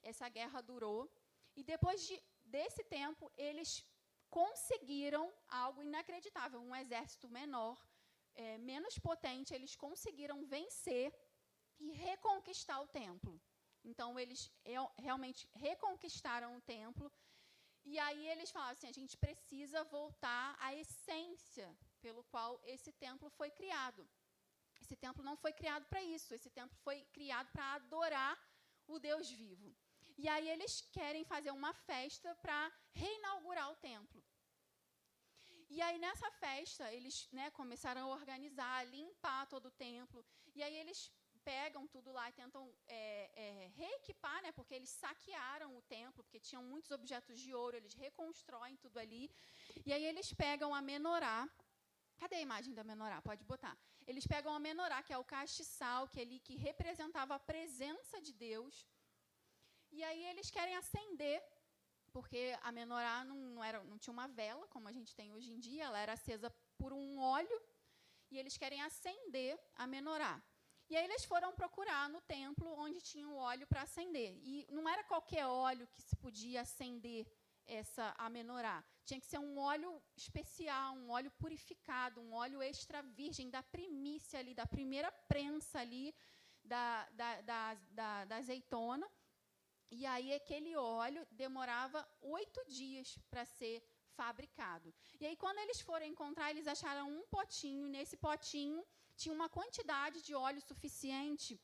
essa 0.02 0.28
guerra 0.28 0.60
durou. 0.60 1.10
E 1.56 1.64
depois 1.64 2.06
de, 2.06 2.22
desse 2.44 2.84
tempo, 2.84 3.32
eles 3.36 3.84
conseguiram 4.28 5.32
algo 5.48 5.82
inacreditável, 5.82 6.60
um 6.60 6.76
exército 6.76 7.28
menor, 7.28 7.78
é, 8.34 8.58
menos 8.58 8.98
potente, 8.98 9.54
eles 9.54 9.74
conseguiram 9.74 10.44
vencer 10.44 11.12
e 11.78 11.90
reconquistar 11.92 12.80
o 12.80 12.88
templo. 12.88 13.40
Então, 13.84 14.18
eles 14.18 14.50
realmente 14.98 15.48
reconquistaram 15.54 16.56
o 16.56 16.60
templo. 16.60 17.10
E 17.84 17.98
aí 18.00 18.28
eles 18.28 18.50
falaram 18.50 18.72
assim: 18.72 18.88
a 18.88 18.98
gente 19.00 19.16
precisa 19.16 19.84
voltar 19.84 20.56
à 20.58 20.74
essência 20.74 21.68
pelo 22.00 22.24
qual 22.24 22.60
esse 22.64 22.92
templo 22.92 23.30
foi 23.30 23.50
criado. 23.50 24.06
Esse 24.86 24.96
templo 25.04 25.22
não 25.28 25.36
foi 25.36 25.52
criado 25.52 25.84
para 25.86 26.00
isso. 26.16 26.32
Esse 26.32 26.50
templo 26.58 26.76
foi 26.86 26.98
criado 27.16 27.48
para 27.54 27.74
adorar 27.74 28.34
o 28.86 29.00
Deus 29.00 29.28
vivo. 29.28 29.74
E 30.16 30.28
aí 30.28 30.48
eles 30.48 30.80
querem 30.92 31.24
fazer 31.24 31.50
uma 31.50 31.72
festa 31.88 32.34
para 32.36 32.58
reinaugurar 32.92 33.68
o 33.72 33.76
templo. 33.76 34.22
E 35.68 35.82
aí 35.82 35.98
nessa 35.98 36.30
festa 36.44 36.92
eles 36.92 37.28
né, 37.32 37.50
começaram 37.50 38.02
a 38.02 38.14
organizar, 38.14 38.86
limpar 38.86 39.46
todo 39.48 39.66
o 39.66 39.76
templo. 39.88 40.24
E 40.54 40.62
aí 40.62 40.76
eles 40.76 41.10
pegam 41.44 41.84
tudo 41.88 42.12
lá 42.12 42.28
e 42.28 42.32
tentam 42.32 42.62
é, 42.86 43.30
é, 43.44 43.70
reequipar, 43.80 44.40
né, 44.42 44.52
porque 44.52 44.74
eles 44.74 44.90
saquearam 44.90 45.76
o 45.76 45.82
templo, 45.82 46.22
porque 46.24 46.40
tinham 46.40 46.62
muitos 46.62 46.92
objetos 46.92 47.40
de 47.40 47.52
ouro, 47.54 47.76
eles 47.76 47.94
reconstroem 47.94 48.76
tudo 48.76 48.98
ali. 48.98 49.30
E 49.84 49.92
aí 49.92 50.04
eles 50.04 50.32
pegam 50.32 50.72
a 50.72 50.80
menorá. 50.80 51.48
Cadê 52.20 52.36
a 52.36 52.40
imagem 52.40 52.72
da 52.74 52.84
menorá? 52.84 53.20
Pode 53.20 53.44
botar. 53.44 53.76
Eles 54.06 54.26
pegam 54.26 54.52
a 54.54 54.58
menorá, 54.58 55.02
que 55.02 55.12
é 55.12 55.18
o 55.18 55.24
castiçal, 55.24 56.08
que 56.08 56.18
é 56.20 56.22
ali 56.22 56.38
que 56.40 56.56
representava 56.56 57.34
a 57.34 57.38
presença 57.38 58.20
de 58.20 58.32
Deus. 58.32 58.86
E 59.90 60.02
aí 60.02 60.24
eles 60.26 60.50
querem 60.50 60.76
acender, 60.76 61.42
porque 62.12 62.56
a 62.62 62.72
menorá 62.72 63.24
não, 63.24 63.36
não, 63.36 63.64
era, 63.64 63.82
não 63.84 63.98
tinha 63.98 64.12
uma 64.12 64.28
vela, 64.28 64.66
como 64.68 64.88
a 64.88 64.92
gente 64.92 65.14
tem 65.14 65.32
hoje 65.32 65.50
em 65.52 65.58
dia, 65.58 65.84
ela 65.84 65.98
era 65.98 66.12
acesa 66.14 66.50
por 66.78 66.92
um 66.92 67.18
óleo, 67.18 67.60
e 68.30 68.38
eles 68.38 68.56
querem 68.56 68.82
acender 68.82 69.58
a 69.74 69.86
menorá. 69.86 70.42
E 70.88 70.96
aí 70.96 71.04
eles 71.04 71.24
foram 71.24 71.52
procurar 71.52 72.08
no 72.08 72.20
templo 72.22 72.68
onde 72.78 73.00
tinha 73.00 73.28
o 73.28 73.36
óleo 73.36 73.66
para 73.66 73.82
acender. 73.82 74.38
E 74.42 74.66
não 74.70 74.88
era 74.88 75.02
qualquer 75.04 75.44
óleo 75.46 75.86
que 75.88 76.00
se 76.00 76.14
podia 76.16 76.60
acender 76.60 77.26
essa 77.66 78.14
a 78.16 78.28
menorá. 78.30 78.84
Tinha 79.06 79.20
que 79.20 79.30
ser 79.32 79.40
um 79.48 79.56
óleo 79.72 79.90
especial, 80.22 80.94
um 81.02 81.10
óleo 81.16 81.30
purificado, 81.42 82.20
um 82.20 82.32
óleo 82.44 82.60
extra 82.70 83.00
virgem 83.20 83.48
da 83.56 83.62
primícia 83.62 84.40
ali, 84.40 84.52
da 84.62 84.66
primeira 84.66 85.10
prensa 85.32 85.78
ali 85.84 86.06
da, 86.72 87.08
da, 87.20 87.30
da, 87.50 87.74
da, 87.98 88.24
da 88.24 88.36
azeitona. 88.36 89.08
E 89.90 90.04
aí 90.12 90.28
aquele 90.34 90.72
óleo 90.76 91.22
demorava 91.30 92.00
oito 92.20 92.60
dias 92.78 93.16
para 93.30 93.44
ser 93.44 93.76
fabricado. 94.18 94.92
E 95.20 95.26
aí 95.26 95.36
quando 95.36 95.58
eles 95.64 95.80
foram 95.80 96.06
encontrar, 96.06 96.50
eles 96.50 96.66
acharam 96.66 97.06
um 97.18 97.24
potinho. 97.36 97.86
Nesse 97.96 98.16
potinho 98.16 98.84
tinha 99.16 99.34
uma 99.34 99.48
quantidade 99.48 100.20
de 100.26 100.34
óleo 100.34 100.60
suficiente 100.60 101.60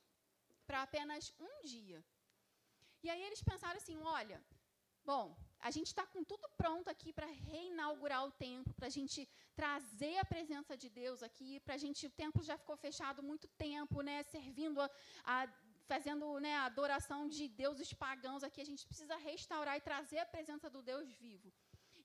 para 0.67 0.83
apenas 0.83 1.35
um 1.41 1.55
dia. 1.65 2.05
E 3.03 3.11
aí 3.11 3.23
eles 3.29 3.43
pensaram 3.43 3.77
assim: 3.77 3.99
olha, 4.03 4.39
bom, 5.05 5.37
a 5.69 5.71
gente 5.71 5.89
está 5.93 6.05
com 6.13 6.23
tudo 6.25 6.47
pronto 6.61 6.89
aqui 6.95 7.11
para 7.13 7.27
reinaugurar 7.51 8.23
o 8.27 8.33
templo, 8.33 8.75
para 8.75 8.89
a 8.89 8.95
gente 8.99 9.29
trazer 9.55 10.19
a 10.19 10.25
presença 10.25 10.77
de 10.77 10.89
Deus 10.89 11.23
aqui, 11.23 11.61
para 11.61 11.75
a 11.75 11.83
gente. 11.85 12.07
O 12.07 12.11
templo 12.23 12.43
já 12.43 12.57
ficou 12.63 12.77
fechado 12.77 13.23
muito 13.23 13.47
tempo, 13.67 14.03
né? 14.09 14.17
Servindo 14.25 14.81
a, 14.81 14.91
a 15.25 15.49
fazendo 15.93 16.27
né, 16.41 16.55
a 16.57 16.65
adoração 16.65 17.21
de 17.29 17.49
deuses 17.63 17.93
pagãos 17.93 18.43
aqui, 18.43 18.61
a 18.61 18.69
gente 18.71 18.87
precisa 18.87 19.17
restaurar 19.17 19.77
e 19.77 19.81
trazer 19.81 20.19
a 20.19 20.27
presença 20.35 20.69
do 20.71 20.81
Deus 20.91 21.09
vivo. 21.25 21.53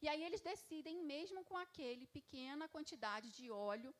E 0.02 0.08
aí 0.08 0.24
eles 0.24 0.42
decidem, 0.42 1.04
mesmo 1.04 1.44
com 1.44 1.58
aquele 1.58 2.06
pequena 2.18 2.68
quantidade 2.68 3.30
de 3.38 3.50
óleo, 3.50 3.94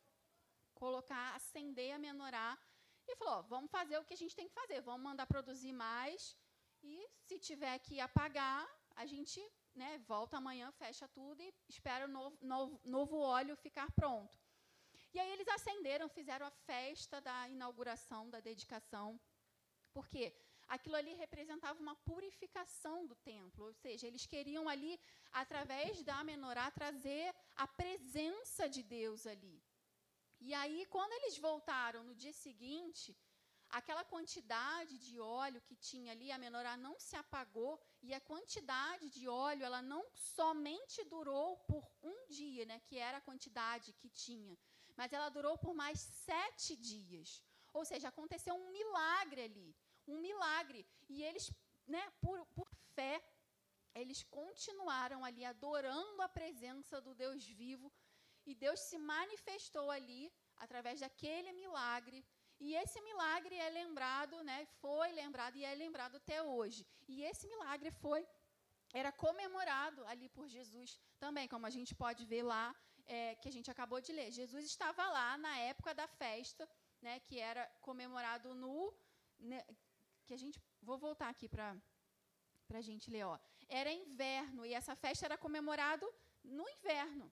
colocar, 0.76 1.36
acender 1.36 1.92
a 1.94 2.00
menorá 2.00 2.50
e 3.08 3.16
falou: 3.16 3.42
vamos 3.54 3.72
fazer 3.72 3.98
o 3.98 4.06
que 4.06 4.14
a 4.14 4.22
gente 4.24 4.36
tem 4.36 4.48
que 4.48 4.60
fazer, 4.62 4.82
vamos 4.82 5.02
mandar 5.10 5.26
produzir 5.26 5.74
mais 5.74 6.36
e 6.84 7.10
se 7.26 7.40
tiver 7.40 7.78
que 7.80 8.00
apagar, 8.00 8.68
a 9.02 9.06
gente 9.06 9.40
né, 9.82 9.92
volta 10.14 10.38
amanhã, 10.38 10.72
fecha 10.84 11.08
tudo 11.08 11.42
e 11.42 11.54
espera 11.70 12.06
o 12.06 12.14
novo, 12.18 12.38
novo, 12.42 12.82
novo 12.84 13.18
óleo 13.38 13.56
ficar 13.56 13.90
pronto. 13.92 14.38
E 15.14 15.20
aí 15.20 15.32
eles 15.32 15.48
acenderam, 15.48 16.08
fizeram 16.10 16.46
a 16.46 16.52
festa 16.70 17.22
da 17.22 17.38
inauguração, 17.56 18.30
da 18.30 18.40
dedicação 18.40 19.20
porque 19.98 20.24
aquilo 20.68 20.96
ali 20.96 21.14
representava 21.16 21.80
uma 21.80 21.96
purificação 21.96 23.08
do 23.08 23.16
templo, 23.16 23.66
ou 23.66 23.74
seja, 23.74 24.06
eles 24.06 24.28
queriam 24.28 24.70
ali, 24.70 25.00
através 25.32 26.04
da 26.04 26.24
menorá, 26.24 26.70
trazer 26.70 27.34
a 27.56 27.68
presença 27.68 28.70
de 28.70 28.84
Deus 28.84 29.26
ali. 29.26 29.58
E 30.40 30.54
aí, 30.54 30.86
quando 30.86 31.14
eles 31.14 31.40
voltaram 31.40 32.04
no 32.04 32.14
dia 32.14 32.34
seguinte, 32.34 33.18
aquela 33.70 34.04
quantidade 34.04 34.98
de 34.98 35.20
óleo 35.20 35.62
que 35.62 35.76
tinha 35.76 36.12
ali, 36.12 36.32
a 36.32 36.38
menorá 36.38 36.78
não 36.78 37.00
se 37.00 37.16
apagou, 37.16 37.80
e 38.02 38.14
a 38.14 38.22
quantidade 38.22 39.10
de 39.10 39.28
óleo, 39.28 39.66
ela 39.66 39.82
não 39.82 40.04
somente 40.14 41.04
durou 41.06 41.58
por 41.60 41.84
um 42.02 42.28
dia, 42.30 42.66
né, 42.66 42.80
que 42.80 42.98
era 42.98 43.18
a 43.18 43.22
quantidade 43.22 43.94
que 43.94 44.10
tinha, 44.10 44.58
mas 44.96 45.14
ela 45.14 45.30
durou 45.30 45.58
por 45.58 45.74
mais 45.74 46.00
sete 46.00 46.76
dias. 46.76 47.44
Ou 47.74 47.86
seja, 47.86 48.08
aconteceu 48.08 48.56
um 48.56 48.72
milagre 48.72 49.44
ali 49.44 49.76
um 50.08 50.18
milagre. 50.20 50.86
E 51.10 51.24
eles, 51.24 51.52
né, 51.86 52.04
por, 52.22 52.46
por 52.48 52.70
fé, 52.96 53.22
eles 53.94 54.24
continuaram 54.24 55.24
ali 55.26 55.44
adorando 55.44 56.22
a 56.22 56.30
presença 56.30 57.02
do 57.02 57.14
Deus 57.14 57.46
vivo. 57.46 57.92
E 58.46 58.56
Deus 58.56 58.80
se 58.80 58.98
manifestou 58.98 59.92
ali 59.92 60.32
através 60.56 61.02
daquele 61.02 61.52
milagre. 61.52 62.26
E 62.60 62.74
esse 62.76 63.00
milagre 63.02 63.56
é 63.56 63.70
lembrado, 63.70 64.44
né, 64.44 64.66
foi 64.82 65.12
lembrado 65.12 65.56
e 65.58 65.64
é 65.64 65.74
lembrado 65.76 66.16
até 66.16 66.42
hoje. 66.42 66.86
E 67.08 67.24
esse 67.24 67.48
milagre 67.48 67.92
foi 67.92 68.28
era 68.94 69.12
comemorado 69.12 70.04
ali 70.06 70.28
por 70.30 70.48
Jesus 70.48 71.00
também, 71.20 71.48
como 71.48 71.66
a 71.66 71.70
gente 71.70 71.94
pode 71.94 72.26
ver 72.26 72.44
lá, 72.44 72.76
é, 73.06 73.36
que 73.36 73.48
a 73.48 73.52
gente 73.52 73.70
acabou 73.70 74.00
de 74.02 74.12
ler. 74.12 74.32
Jesus 74.32 74.66
estava 74.66 75.06
lá 75.10 75.38
na 75.38 75.58
época 75.60 75.94
da 75.94 76.08
festa, 76.08 76.68
né, 77.02 77.20
que 77.20 77.40
era 77.40 77.66
comemorado 77.82 78.54
no, 78.54 78.94
né, 79.40 79.64
que 80.26 80.34
a 80.34 80.38
gente. 80.38 80.62
Vou 80.82 80.98
voltar 80.98 81.30
aqui 81.30 81.48
para 81.50 81.76
a 82.74 82.82
gente 82.82 83.10
ler. 83.10 83.26
Ó. 83.26 83.38
Era 83.68 83.92
inverno 83.92 84.66
e 84.66 84.74
essa 84.74 84.96
festa 84.96 85.26
era 85.26 85.38
comemorado 85.38 86.06
no 86.44 86.68
inverno, 86.70 87.32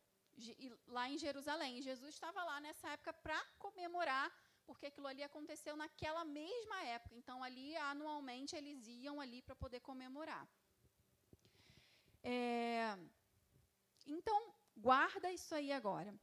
lá 0.87 1.09
em 1.09 1.17
Jerusalém. 1.17 1.81
Jesus 1.81 2.13
estava 2.13 2.43
lá 2.43 2.59
nessa 2.59 2.89
época 2.89 3.13
para 3.13 3.39
comemorar 3.57 4.31
porque 4.67 4.87
aquilo 4.87 5.07
ali 5.07 5.23
aconteceu 5.23 5.75
naquela 5.75 6.23
mesma 6.25 6.77
época. 6.83 7.15
Então, 7.15 7.43
ali, 7.43 7.75
anualmente, 7.77 8.55
eles 8.55 8.87
iam 8.87 9.19
ali 9.21 9.41
para 9.41 9.55
poder 9.55 9.79
comemorar. 9.79 10.47
É, 12.23 12.97
então, 14.05 14.53
guarda 14.75 15.31
isso 15.31 15.53
aí 15.53 15.71
agora. 15.71 16.13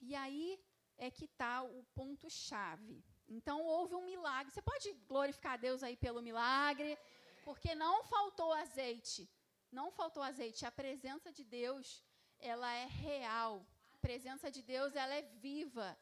E 0.00 0.14
aí 0.14 0.60
é 0.96 1.10
que 1.10 1.26
está 1.26 1.62
o 1.62 1.84
ponto-chave. 1.94 3.02
Então, 3.28 3.64
houve 3.64 3.94
um 3.94 4.04
milagre. 4.04 4.52
Você 4.52 4.62
pode 4.62 4.92
glorificar 5.06 5.58
Deus 5.58 5.82
aí 5.82 5.96
pelo 5.96 6.22
milagre, 6.22 6.98
porque 7.44 7.74
não 7.74 8.02
faltou 8.04 8.52
azeite. 8.52 9.28
Não 9.70 9.90
faltou 9.90 10.22
azeite. 10.22 10.64
A 10.64 10.72
presença 10.72 11.32
de 11.32 11.44
Deus, 11.44 12.02
ela 12.38 12.72
é 12.72 12.86
real. 12.86 13.66
A 13.92 13.98
presença 13.98 14.50
de 14.50 14.62
Deus, 14.62 14.96
ela 14.96 15.14
é 15.14 15.22
viva. 15.22 15.96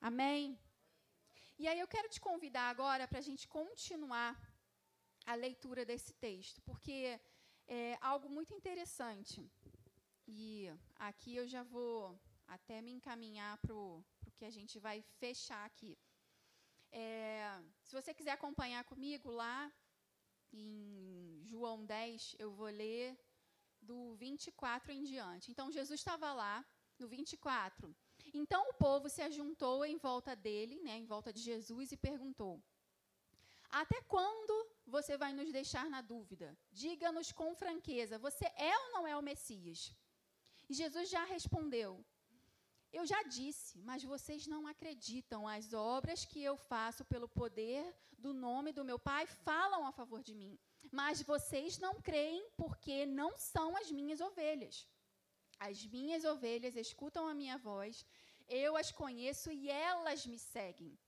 Amém? 0.00 0.58
E 1.62 1.68
aí 1.68 1.78
eu 1.78 1.86
quero 1.94 2.08
te 2.08 2.18
convidar 2.18 2.66
agora 2.70 3.06
para 3.06 3.18
a 3.18 3.26
gente 3.28 3.46
continuar 3.46 4.32
a 5.26 5.34
leitura 5.34 5.84
desse 5.84 6.12
texto, 6.14 6.58
porque 6.62 7.20
é 7.68 7.98
algo 8.00 8.30
muito 8.36 8.54
interessante. 8.54 9.38
E 10.26 10.72
aqui 11.08 11.36
eu 11.36 11.46
já 11.46 11.62
vou 11.62 12.18
até 12.46 12.80
me 12.80 12.92
encaminhar 12.92 13.58
para 13.58 13.74
o 13.74 14.02
que 14.38 14.46
a 14.46 14.54
gente 14.56 14.78
vai 14.78 15.02
fechar 15.18 15.62
aqui. 15.66 15.98
É, 16.90 17.62
se 17.82 17.92
você 17.94 18.14
quiser 18.14 18.30
acompanhar 18.30 18.82
comigo 18.84 19.30
lá 19.30 19.70
em 20.50 21.42
João 21.44 21.84
10, 21.84 22.36
eu 22.38 22.50
vou 22.50 22.68
ler 22.68 23.18
do 23.82 24.14
24 24.14 24.92
em 24.92 25.02
diante. 25.02 25.50
Então, 25.50 25.70
Jesus 25.70 26.00
estava 26.00 26.32
lá, 26.32 26.64
no 26.98 27.06
24. 27.06 27.94
Então, 28.32 28.68
o 28.70 28.74
povo 28.74 29.08
se 29.08 29.22
ajuntou 29.22 29.84
em 29.84 29.96
volta 29.96 30.34
dele, 30.36 30.80
né, 30.80 30.96
em 30.96 31.04
volta 31.04 31.32
de 31.32 31.40
Jesus, 31.40 31.92
e 31.92 31.96
perguntou: 31.96 32.62
Até 33.70 34.00
quando 34.02 34.54
você 34.86 35.16
vai 35.16 35.32
nos 35.32 35.50
deixar 35.50 35.88
na 35.90 36.00
dúvida? 36.00 36.56
Diga-nos 36.70 37.32
com 37.32 37.54
franqueza: 37.54 38.18
você 38.18 38.46
é 38.56 38.78
ou 38.78 38.92
não 38.92 39.06
é 39.06 39.16
o 39.16 39.22
Messias? 39.22 39.94
E 40.68 40.74
Jesus 40.74 41.08
já 41.10 41.24
respondeu: 41.24 42.04
Eu 42.92 43.04
já 43.04 43.22
disse, 43.24 43.78
mas 43.80 44.04
vocês 44.04 44.46
não 44.46 44.66
acreditam. 44.66 45.48
As 45.48 45.72
obras 45.72 46.24
que 46.24 46.42
eu 46.42 46.56
faço 46.56 47.04
pelo 47.04 47.28
poder 47.28 47.82
do 48.18 48.32
nome 48.32 48.72
do 48.72 48.84
meu 48.84 48.98
Pai 48.98 49.26
falam 49.26 49.86
a 49.86 49.92
favor 49.92 50.22
de 50.22 50.34
mim. 50.34 50.58
Mas 50.92 51.22
vocês 51.22 51.78
não 51.78 51.94
creem 52.00 52.48
porque 52.56 53.06
não 53.06 53.36
são 53.36 53.76
as 53.76 53.90
minhas 53.90 54.20
ovelhas. 54.20 54.86
As 55.60 55.84
minhas 55.86 56.24
ovelhas 56.24 56.74
escutam 56.74 57.28
a 57.28 57.34
minha 57.34 57.58
voz, 57.58 58.06
eu 58.48 58.78
as 58.78 58.90
conheço 58.90 59.52
e 59.52 59.70
elas 59.70 60.24
me 60.24 60.38
seguem. 60.38 60.98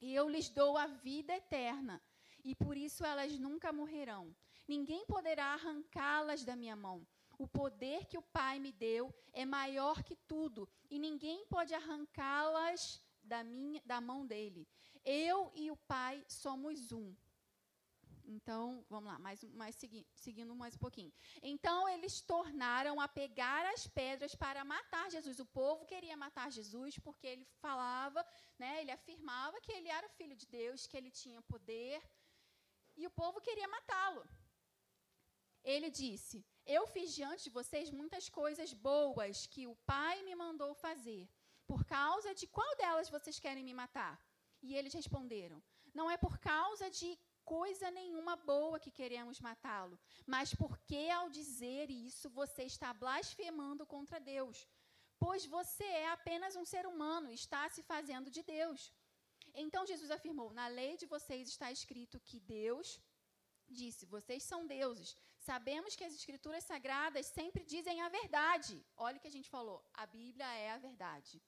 E 0.00 0.12
eu 0.12 0.28
lhes 0.28 0.48
dou 0.48 0.76
a 0.76 0.86
vida 0.86 1.32
eterna, 1.32 2.02
e 2.44 2.56
por 2.56 2.76
isso 2.76 3.04
elas 3.04 3.38
nunca 3.38 3.72
morrerão. 3.72 4.34
Ninguém 4.66 5.06
poderá 5.06 5.46
arrancá-las 5.54 6.44
da 6.44 6.56
minha 6.56 6.74
mão. 6.74 7.06
O 7.38 7.46
poder 7.46 8.06
que 8.06 8.18
o 8.18 8.22
Pai 8.22 8.58
me 8.58 8.72
deu 8.72 9.14
é 9.32 9.44
maior 9.44 10.02
que 10.02 10.16
tudo, 10.16 10.68
e 10.90 10.98
ninguém 10.98 11.46
pode 11.46 11.72
arrancá-las 11.72 13.00
da, 13.22 13.44
minha, 13.44 13.80
da 13.84 14.00
mão 14.00 14.26
dele. 14.26 14.66
Eu 15.04 15.52
e 15.54 15.70
o 15.70 15.76
Pai 15.76 16.24
somos 16.26 16.90
um. 16.90 17.14
Então, 18.26 18.84
vamos 18.88 19.12
lá, 19.12 19.18
mais, 19.18 19.42
mais 19.44 19.74
segui, 19.76 20.06
seguindo 20.14 20.54
mais 20.54 20.74
um 20.74 20.78
pouquinho. 20.78 21.12
Então, 21.42 21.88
eles 21.88 22.20
tornaram 22.20 23.00
a 23.00 23.06
pegar 23.06 23.66
as 23.72 23.86
pedras 23.86 24.34
para 24.34 24.64
matar 24.64 25.10
Jesus. 25.10 25.38
O 25.38 25.46
povo 25.46 25.84
queria 25.84 26.16
matar 26.16 26.50
Jesus 26.50 26.98
porque 26.98 27.26
ele 27.26 27.44
falava, 27.60 28.24
né, 28.58 28.80
ele 28.80 28.90
afirmava 28.90 29.60
que 29.60 29.72
ele 29.72 29.88
era 29.88 30.06
o 30.06 30.10
filho 30.10 30.36
de 30.36 30.46
Deus, 30.46 30.86
que 30.86 30.96
ele 30.96 31.10
tinha 31.10 31.42
poder, 31.42 32.02
e 32.96 33.06
o 33.06 33.10
povo 33.10 33.40
queria 33.40 33.68
matá-lo. 33.68 34.24
Ele 35.62 35.90
disse: 35.90 36.44
Eu 36.64 36.86
fiz 36.86 37.14
diante 37.14 37.44
de 37.44 37.50
vocês 37.50 37.90
muitas 37.90 38.28
coisas 38.28 38.72
boas 38.72 39.46
que 39.46 39.66
o 39.66 39.76
Pai 39.92 40.22
me 40.22 40.34
mandou 40.34 40.74
fazer. 40.74 41.28
Por 41.66 41.84
causa 41.84 42.34
de 42.34 42.46
qual 42.46 42.76
delas 42.76 43.08
vocês 43.08 43.38
querem 43.38 43.64
me 43.64 43.74
matar? 43.74 44.14
E 44.62 44.74
eles 44.76 44.92
responderam: 44.92 45.62
Não 45.92 46.10
é 46.10 46.16
por 46.16 46.38
causa 46.38 46.90
de 46.90 47.18
coisa 47.44 47.90
nenhuma 47.90 48.34
boa 48.52 48.80
que 48.84 48.96
queremos 48.98 49.40
matá-lo, 49.48 49.98
mas 50.34 50.54
porque 50.62 51.02
ao 51.18 51.28
dizer 51.38 51.90
isso 51.90 52.28
você 52.40 52.62
está 52.64 52.92
blasfemando 52.92 53.86
contra 53.94 54.18
Deus. 54.34 54.58
Pois 55.24 55.46
você 55.46 55.84
é 55.84 56.08
apenas 56.10 56.56
um 56.60 56.66
ser 56.72 56.84
humano, 56.92 57.30
está 57.30 57.62
se 57.68 57.82
fazendo 57.82 58.30
de 58.36 58.42
Deus. 58.42 58.92
Então 59.54 59.86
Jesus 59.86 60.10
afirmou: 60.10 60.48
Na 60.52 60.66
lei 60.68 60.96
de 60.96 61.06
vocês 61.14 61.48
está 61.48 61.70
escrito 61.70 62.24
que 62.28 62.40
Deus 62.40 63.00
disse: 63.68 64.06
Vocês 64.06 64.42
são 64.42 64.66
deuses. 64.66 65.16
Sabemos 65.38 65.94
que 65.96 66.04
as 66.04 66.14
escrituras 66.14 66.64
sagradas 66.64 67.26
sempre 67.26 67.62
dizem 67.64 68.00
a 68.00 68.08
verdade. 68.08 68.74
Olha 68.96 69.18
o 69.18 69.20
que 69.20 69.32
a 69.32 69.36
gente 69.36 69.50
falou: 69.56 69.78
a 69.92 70.06
Bíblia 70.06 70.50
é 70.66 70.70
a 70.72 70.78
verdade. 70.78 71.42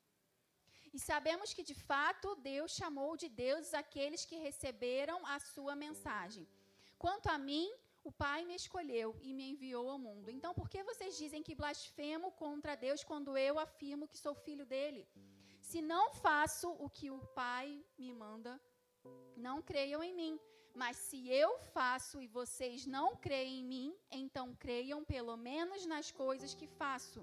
E 0.97 0.99
sabemos 0.99 1.53
que, 1.55 1.63
de 1.71 1.75
fato, 1.89 2.29
Deus 2.53 2.71
chamou 2.81 3.11
de 3.23 3.29
deuses 3.29 3.73
aqueles 3.75 4.23
que 4.29 4.37
receberam 4.47 5.19
a 5.35 5.39
sua 5.53 5.75
mensagem. 5.85 6.45
Quanto 7.03 7.27
a 7.35 7.37
mim, 7.49 7.67
o 8.09 8.11
Pai 8.23 8.41
me 8.49 8.55
escolheu 8.61 9.09
e 9.29 9.35
me 9.39 9.47
enviou 9.51 9.87
ao 9.91 9.99
mundo. 10.07 10.31
Então, 10.37 10.53
por 10.59 10.71
que 10.73 10.83
vocês 10.91 11.19
dizem 11.23 11.43
que 11.47 11.59
blasfemo 11.61 12.31
contra 12.43 12.79
Deus 12.87 13.05
quando 13.11 13.37
eu 13.37 13.59
afirmo 13.67 14.09
que 14.09 14.23
sou 14.25 14.35
filho 14.47 14.65
dele? 14.65 15.03
Se 15.61 15.83
não 15.83 16.05
faço 16.27 16.71
o 16.85 16.89
que 16.89 17.11
o 17.11 17.21
Pai 17.41 17.69
me 17.99 18.11
manda, 18.25 18.55
não 19.37 19.61
creiam 19.61 20.03
em 20.09 20.15
mim. 20.15 20.35
Mas 20.83 20.97
se 20.97 21.19
eu 21.43 21.51
faço 21.77 22.23
e 22.23 22.27
vocês 22.39 22.87
não 22.87 23.09
creem 23.17 23.61
em 23.61 23.69
mim, 23.75 23.89
então 24.11 24.55
creiam 24.65 25.05
pelo 25.05 25.37
menos 25.37 25.85
nas 25.85 26.11
coisas 26.11 26.55
que 26.55 26.67
faço 26.67 27.21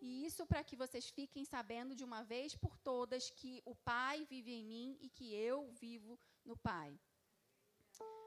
e 0.00 0.24
isso 0.24 0.46
para 0.46 0.64
que 0.64 0.76
vocês 0.76 1.08
fiquem 1.08 1.44
sabendo 1.44 1.94
de 1.94 2.04
uma 2.04 2.22
vez 2.22 2.54
por 2.54 2.76
todas 2.78 3.30
que 3.30 3.62
o 3.64 3.74
Pai 3.74 4.24
vive 4.24 4.52
em 4.52 4.64
mim 4.64 4.98
e 5.00 5.08
que 5.10 5.34
eu 5.34 5.70
vivo 5.72 6.18
no 6.44 6.56
Pai. 6.56 6.98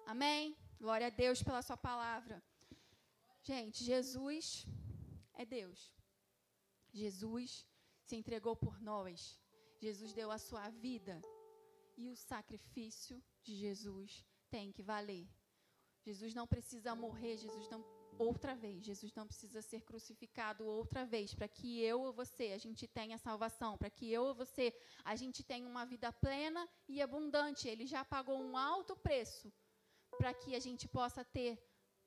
Amém? 0.05 0.55
Glória 0.79 1.07
a 1.07 1.09
Deus 1.09 1.41
pela 1.41 1.61
Sua 1.61 1.77
palavra. 1.77 2.43
Gente, 3.41 3.83
Jesus 3.83 4.65
é 5.33 5.45
Deus. 5.45 5.91
Jesus 6.93 7.65
se 8.05 8.15
entregou 8.15 8.55
por 8.55 8.79
nós. 8.81 9.41
Jesus 9.79 10.13
deu 10.13 10.29
a 10.31 10.37
sua 10.37 10.69
vida. 10.69 11.21
E 11.97 12.09
o 12.09 12.15
sacrifício 12.15 13.21
de 13.43 13.55
Jesus 13.55 14.25
tem 14.49 14.71
que 14.71 14.83
valer. 14.83 15.27
Jesus 16.03 16.33
não 16.33 16.47
precisa 16.47 16.95
morrer, 16.95 17.37
Jesus 17.37 17.67
não 17.69 17.81
outra 18.17 18.55
vez. 18.55 18.83
Jesus 18.83 19.13
não 19.13 19.27
precisa 19.27 19.61
ser 19.61 19.81
crucificado 19.81 20.65
outra 20.65 21.05
vez 21.05 21.33
para 21.33 21.47
que 21.47 21.81
eu 21.81 22.01
ou 22.01 22.13
você 22.13 22.51
a 22.53 22.57
gente 22.57 22.87
tenha 22.87 23.17
salvação, 23.17 23.77
para 23.77 23.89
que 23.89 24.11
eu 24.11 24.23
ou 24.23 24.35
você 24.35 24.73
a 25.03 25.15
gente 25.15 25.43
tenha 25.43 25.67
uma 25.67 25.85
vida 25.85 26.11
plena 26.11 26.67
e 26.87 27.01
abundante. 27.01 27.67
Ele 27.67 27.85
já 27.85 28.03
pagou 28.05 28.39
um 28.39 28.57
alto 28.57 28.95
preço 28.95 29.51
para 30.17 30.33
que 30.33 30.55
a 30.55 30.59
gente 30.59 30.87
possa 30.87 31.23
ter 31.23 31.61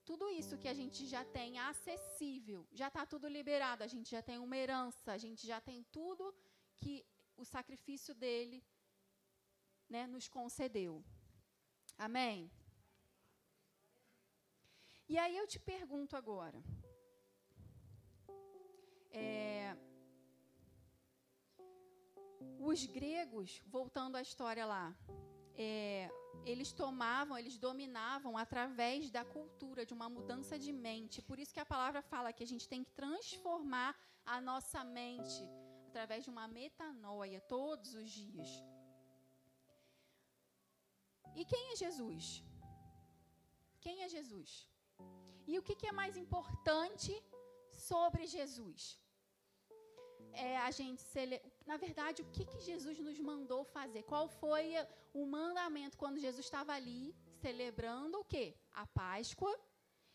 tudo 0.05 0.31
isso 0.31 0.57
que 0.57 0.69
a 0.69 0.75
gente 0.75 1.07
já 1.07 1.25
tem 1.25 1.59
acessível. 1.59 2.67
Já 2.73 2.89
está 2.89 3.05
tudo 3.05 3.27
liberado, 3.29 3.83
a 3.83 3.89
gente 3.89 4.11
já 4.11 4.23
tem 4.23 4.39
uma 4.39 4.57
herança, 4.57 5.13
a 5.13 5.19
gente 5.19 5.45
já 5.47 5.61
tem 5.61 5.83
tudo 5.91 6.33
que 6.77 7.05
o 7.37 7.45
sacrifício 7.45 8.15
dele 8.15 8.65
né, 9.89 10.07
nos 10.07 10.29
concedeu. 10.29 11.05
Amém? 11.99 12.51
E 15.09 15.17
aí 15.19 15.37
eu 15.37 15.47
te 15.47 15.59
pergunto 15.59 16.17
agora. 16.17 16.61
É, 19.11 19.77
os 22.59 22.85
gregos, 22.87 23.63
voltando 23.67 24.17
à 24.17 24.23
história 24.23 24.67
lá, 24.67 24.87
é, 25.55 26.11
eles 26.45 26.73
tomavam, 26.73 27.39
eles 27.39 27.57
dominavam 27.57 28.37
através 28.37 29.11
da 29.11 29.25
cultura, 29.25 29.87
de 29.87 29.95
uma 29.95 30.09
mudança 30.09 30.59
de 30.59 30.73
mente. 30.73 31.23
Por 31.23 31.39
isso 31.39 31.55
que 31.55 31.61
a 31.61 31.73
palavra 31.75 32.03
fala 32.03 32.33
que 32.33 32.45
a 32.45 32.51
gente 32.53 32.69
tem 32.69 32.83
que 32.85 32.93
transformar 33.03 33.97
a 34.25 34.41
nossa 34.41 34.83
mente 34.85 35.43
através 35.89 36.25
de 36.25 36.31
uma 36.31 36.47
metanoia 36.47 37.41
todos 37.41 37.95
os 37.95 38.11
dias. 38.11 38.49
E 41.35 41.45
quem 41.45 41.73
é 41.73 41.77
Jesus? 41.77 42.43
Quem 43.81 44.03
é 44.03 44.09
Jesus? 44.09 44.51
E 45.47 45.59
o 45.59 45.63
que, 45.67 45.75
que 45.81 45.89
é 45.93 45.93
mais 45.93 46.17
importante 46.17 47.13
sobre 47.89 48.27
Jesus? 48.27 49.01
É 50.33 50.59
a 50.59 50.71
gente 50.71 51.01
cele... 51.13 51.41
na 51.71 51.77
verdade, 51.77 52.23
o 52.23 52.31
que, 52.35 52.45
que 52.45 52.61
Jesus 52.61 52.99
nos 52.99 53.19
mandou 53.31 53.65
fazer? 53.65 54.03
Qual 54.03 54.29
foi 54.29 54.75
o 55.21 55.25
mandamento 55.25 55.97
quando 55.97 56.25
Jesus 56.27 56.45
estava 56.45 56.73
ali 56.79 57.15
celebrando 57.43 58.19
o 58.21 58.25
quê? 58.25 58.47
A 58.73 58.87
Páscoa. 58.87 59.55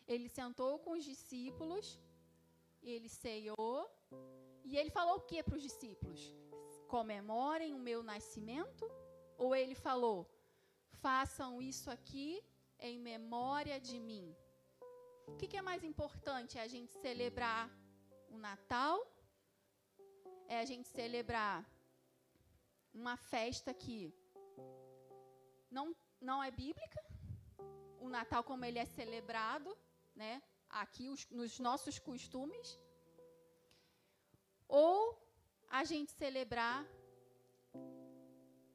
Ele 0.06 0.28
sentou 0.28 0.72
com 0.84 0.92
os 0.98 1.04
discípulos, 1.04 1.98
ele 2.82 3.08
ceiou 3.08 3.78
e 4.64 4.76
ele 4.76 4.90
falou 4.90 5.16
o 5.16 5.26
que 5.28 5.42
para 5.42 5.56
os 5.56 5.62
discípulos? 5.62 6.20
Comemorem 6.88 7.74
o 7.74 7.78
meu 7.78 8.02
nascimento 8.02 8.84
Ou 9.38 9.54
ele 9.56 9.74
falou: 9.74 10.18
façam 11.06 11.50
isso 11.60 11.90
aqui 11.90 12.44
em 12.78 12.98
memória 12.98 13.80
de 13.80 13.98
mim. 13.98 14.26
O 15.32 15.36
que, 15.38 15.48
que 15.50 15.56
é 15.56 15.62
mais 15.70 15.82
importante? 15.82 16.58
É 16.58 16.62
a 16.62 16.68
gente 16.74 16.92
celebrar 17.04 17.70
o 18.34 18.38
Natal? 18.38 18.96
É 20.46 20.58
a 20.60 20.66
gente 20.70 20.88
celebrar 20.88 21.56
uma 23.00 23.16
festa 23.16 23.72
que 23.82 23.98
não, 25.70 25.86
não 26.20 26.38
é 26.44 26.50
bíblica? 26.50 27.00
O 27.98 28.08
Natal 28.08 28.44
como 28.44 28.64
ele 28.64 28.78
é 28.78 28.84
celebrado, 28.84 29.70
né? 30.14 30.42
Aqui 30.68 31.08
os, 31.08 31.28
nos 31.30 31.58
nossos 31.58 31.98
costumes? 31.98 32.78
Ou 34.68 34.96
a 35.80 35.82
gente 35.84 36.12
celebrar 36.12 36.86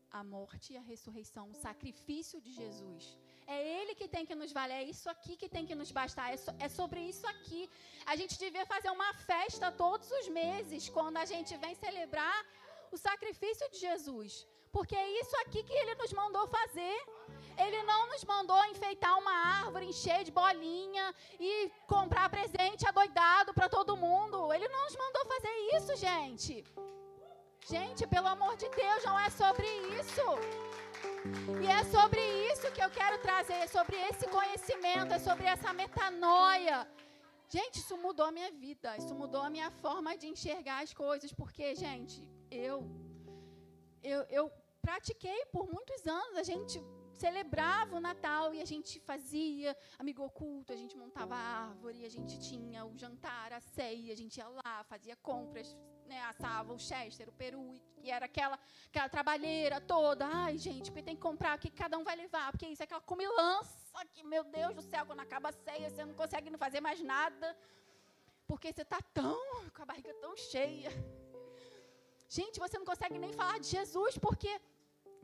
a 0.10 0.24
morte 0.24 0.74
e 0.74 0.78
a 0.78 0.82
ressurreição, 0.82 1.46
o 1.52 1.60
sacrifício 1.67 2.41
de 2.41 2.52
Jesus. 2.52 3.17
É 3.55 3.57
Ele 3.75 3.95
que 3.95 4.07
tem 4.13 4.25
que 4.25 4.36
nos 4.36 4.51
valer, 4.51 4.79
é 4.81 4.83
isso 4.83 5.10
aqui 5.10 5.33
que 5.41 5.47
tem 5.47 5.65
que 5.65 5.75
nos 5.81 5.91
bastar, 5.99 6.33
é, 6.33 6.38
so, 6.38 6.51
é 6.60 6.67
sobre 6.67 6.99
isso 7.12 7.25
aqui. 7.33 7.69
A 8.05 8.15
gente 8.19 8.38
devia 8.38 8.65
fazer 8.65 8.89
uma 8.89 9.13
festa 9.31 9.71
todos 9.71 10.10
os 10.19 10.27
meses, 10.27 10.89
quando 10.89 11.17
a 11.17 11.25
gente 11.25 11.55
vem 11.63 11.73
celebrar 11.75 12.38
o 12.91 12.97
sacrifício 12.97 13.69
de 13.71 13.79
Jesus. 13.79 14.45
Porque 14.71 14.95
é 14.95 15.07
isso 15.21 15.36
aqui 15.43 15.63
que 15.63 15.73
Ele 15.73 15.95
nos 15.95 16.12
mandou 16.12 16.45
fazer. 16.47 16.97
Ele 17.57 17.81
não 17.83 18.01
nos 18.10 18.23
mandou 18.25 18.63
enfeitar 18.65 19.17
uma 19.17 19.36
árvore, 19.62 19.88
encher 19.88 20.23
de 20.23 20.31
bolinha 20.31 21.05
e 21.39 21.71
comprar 21.88 22.29
presente 22.29 22.88
adoidado 22.88 23.53
para 23.53 23.69
todo 23.69 23.97
mundo. 23.97 24.53
Ele 24.53 24.67
não 24.67 24.83
nos 24.83 24.95
mandou 24.95 25.25
fazer 25.25 25.55
isso, 25.75 25.95
gente. 25.95 26.63
Gente, 27.67 28.05
pelo 28.07 28.27
amor 28.27 28.55
de 28.55 28.69
Deus, 28.69 29.03
não 29.03 29.19
é 29.19 29.29
sobre 29.29 29.67
isso. 29.99 30.21
E 31.63 31.67
é 31.67 31.83
sobre 31.95 32.21
isso 32.51 32.71
que 32.71 32.83
eu 32.86 32.89
quero 32.89 33.17
trazer, 33.19 33.57
é 33.65 33.67
sobre 33.67 33.95
esse 34.10 34.25
conhecimento, 34.27 35.13
é 35.13 35.19
sobre 35.19 35.45
essa 35.45 35.71
metanoia. 35.73 36.88
Gente, 37.49 37.77
isso 37.79 37.97
mudou 37.97 38.25
a 38.25 38.31
minha 38.31 38.51
vida, 38.51 38.95
isso 38.97 39.13
mudou 39.15 39.41
a 39.41 39.49
minha 39.49 39.69
forma 39.83 40.17
de 40.17 40.27
enxergar 40.27 40.83
as 40.83 40.93
coisas, 40.93 41.31
porque, 41.31 41.75
gente, 41.75 42.21
eu, 42.51 42.75
eu, 44.03 44.21
eu 44.29 44.51
pratiquei 44.81 45.45
por 45.45 45.65
muitos 45.71 46.05
anos, 46.05 46.38
a 46.38 46.43
gente 46.43 46.83
celebrava 47.23 47.95
o 47.95 47.99
Natal 47.99 48.53
e 48.53 48.62
a 48.62 48.65
gente 48.65 48.99
fazia 48.99 49.75
amigo 49.97 50.23
oculto, 50.23 50.71
a 50.71 50.75
gente 50.75 50.95
montava 51.03 51.36
a 51.36 51.45
árvore, 51.67 52.06
a 52.06 52.10
gente 52.10 52.39
tinha 52.39 52.86
o 52.86 52.95
jantar, 52.97 53.51
a 53.53 53.60
ceia, 53.60 54.13
a 54.13 54.19
gente 54.21 54.38
ia 54.38 54.47
lá, 54.47 54.84
fazia 54.91 55.15
compras, 55.30 55.75
né, 56.06 56.19
assava 56.32 56.73
o 56.73 56.80
chester, 56.80 57.27
o 57.27 57.32
peru, 57.32 57.65
e, 58.03 58.10
era 58.17 58.25
aquela, 58.25 58.58
aquela 58.89 59.10
trabalheira 59.10 59.82
toda. 59.82 60.25
Ai, 60.25 60.58
gente, 60.58 60.91
porque 60.91 61.03
tem 61.10 61.15
que 61.15 61.21
comprar, 61.21 61.58
o 61.58 61.62
que 61.62 61.69
cada 61.69 61.97
um 61.97 62.03
vai 62.03 62.15
levar, 62.15 62.51
porque 62.51 62.67
isso 62.67 62.84
é 62.84 62.86
aquela 62.86 63.01
comilança, 63.01 63.75
que, 64.13 64.23
meu 64.23 64.43
Deus 64.43 64.73
do 64.75 64.82
céu, 64.82 65.06
quando 65.06 65.19
acaba 65.19 65.49
a 65.49 65.51
ceia, 65.51 65.89
você 65.89 66.06
não 66.06 66.13
consegue 66.13 66.49
não 66.49 66.60
fazer 66.60 66.82
mais 66.82 67.01
nada, 67.01 67.58
porque 68.45 68.71
você 68.71 68.84
está 68.84 68.99
tão, 69.13 69.39
com 69.73 69.82
a 69.82 69.86
barriga 69.86 70.13
tão 70.15 70.36
cheia. 70.38 70.91
Gente, 72.30 72.60
você 72.60 72.77
não 72.77 72.86
consegue 72.86 73.17
nem 73.17 73.32
falar 73.34 73.60
de 73.60 73.67
Jesus, 73.67 74.17
porque 74.17 74.51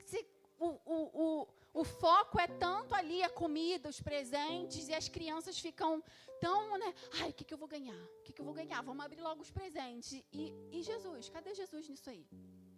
se 0.06 0.26
o, 0.60 0.70
o, 0.86 0.98
o, 1.24 1.48
o 1.74 1.84
foco 1.84 2.40
é 2.40 2.48
tanto 2.48 2.94
ali 2.94 3.24
a 3.24 3.30
comida, 3.30 3.90
os 3.90 4.00
presentes, 4.00 4.88
e 4.88 4.94
as 4.94 5.08
crianças 5.10 5.58
ficam 5.60 6.04
tão, 6.40 6.78
né? 6.78 6.94
Ai, 7.20 7.30
o 7.32 7.34
que, 7.34 7.44
que 7.44 7.54
eu 7.54 7.58
vou 7.58 7.68
ganhar? 7.68 8.02
O 8.20 8.22
que, 8.24 8.32
que 8.32 8.42
eu 8.42 8.46
vou 8.46 8.54
ganhar? 8.54 8.82
Vamos 8.84 9.04
abrir 9.04 9.22
logo 9.22 9.42
os 9.42 9.50
presentes. 9.50 10.24
E, 10.32 10.54
e 10.72 10.84
Jesus? 10.84 11.30
Cadê 11.30 11.56
Jesus 11.56 11.90
nisso 11.90 12.10
aí? 12.10 12.28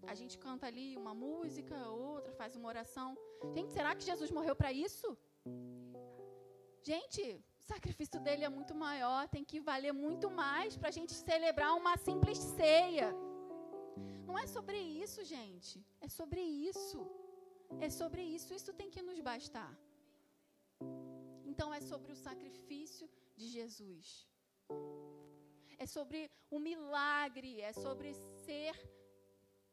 A 0.07 0.15
gente 0.15 0.37
canta 0.37 0.67
ali 0.67 0.95
uma 0.95 1.13
música, 1.13 1.75
outra, 1.89 2.31
faz 2.33 2.55
uma 2.55 2.69
oração. 2.69 3.17
Gente, 3.53 3.73
será 3.73 3.93
que 3.95 4.05
Jesus 4.05 4.31
morreu 4.31 4.55
para 4.55 4.71
isso? 4.71 5.17
Gente, 6.83 7.21
o 7.59 7.63
sacrifício 7.63 8.19
dele 8.19 8.45
é 8.45 8.49
muito 8.49 8.73
maior, 8.75 9.27
tem 9.27 9.43
que 9.43 9.59
valer 9.59 9.91
muito 9.91 10.29
mais 10.29 10.77
para 10.77 10.89
a 10.89 10.97
gente 10.97 11.13
celebrar 11.13 11.75
uma 11.75 11.97
simples 11.97 12.37
ceia. 12.37 13.13
Não 14.25 14.37
é 14.37 14.45
sobre 14.47 14.77
isso, 14.77 15.23
gente. 15.23 15.83
É 15.99 16.07
sobre 16.07 16.39
isso. 16.41 17.24
É 17.79 17.89
sobre 17.89 18.21
isso. 18.21 18.53
Isso 18.53 18.73
tem 18.73 18.89
que 18.89 19.01
nos 19.01 19.19
bastar. 19.19 19.73
Então 21.45 21.73
é 21.73 21.81
sobre 21.81 22.11
o 22.11 22.15
sacrifício 22.15 23.09
de 23.35 23.47
Jesus. 23.47 24.27
É 25.77 25.85
sobre 25.85 26.31
o 26.49 26.59
milagre, 26.59 27.61
é 27.61 27.73
sobre 27.73 28.13
ser 28.45 28.75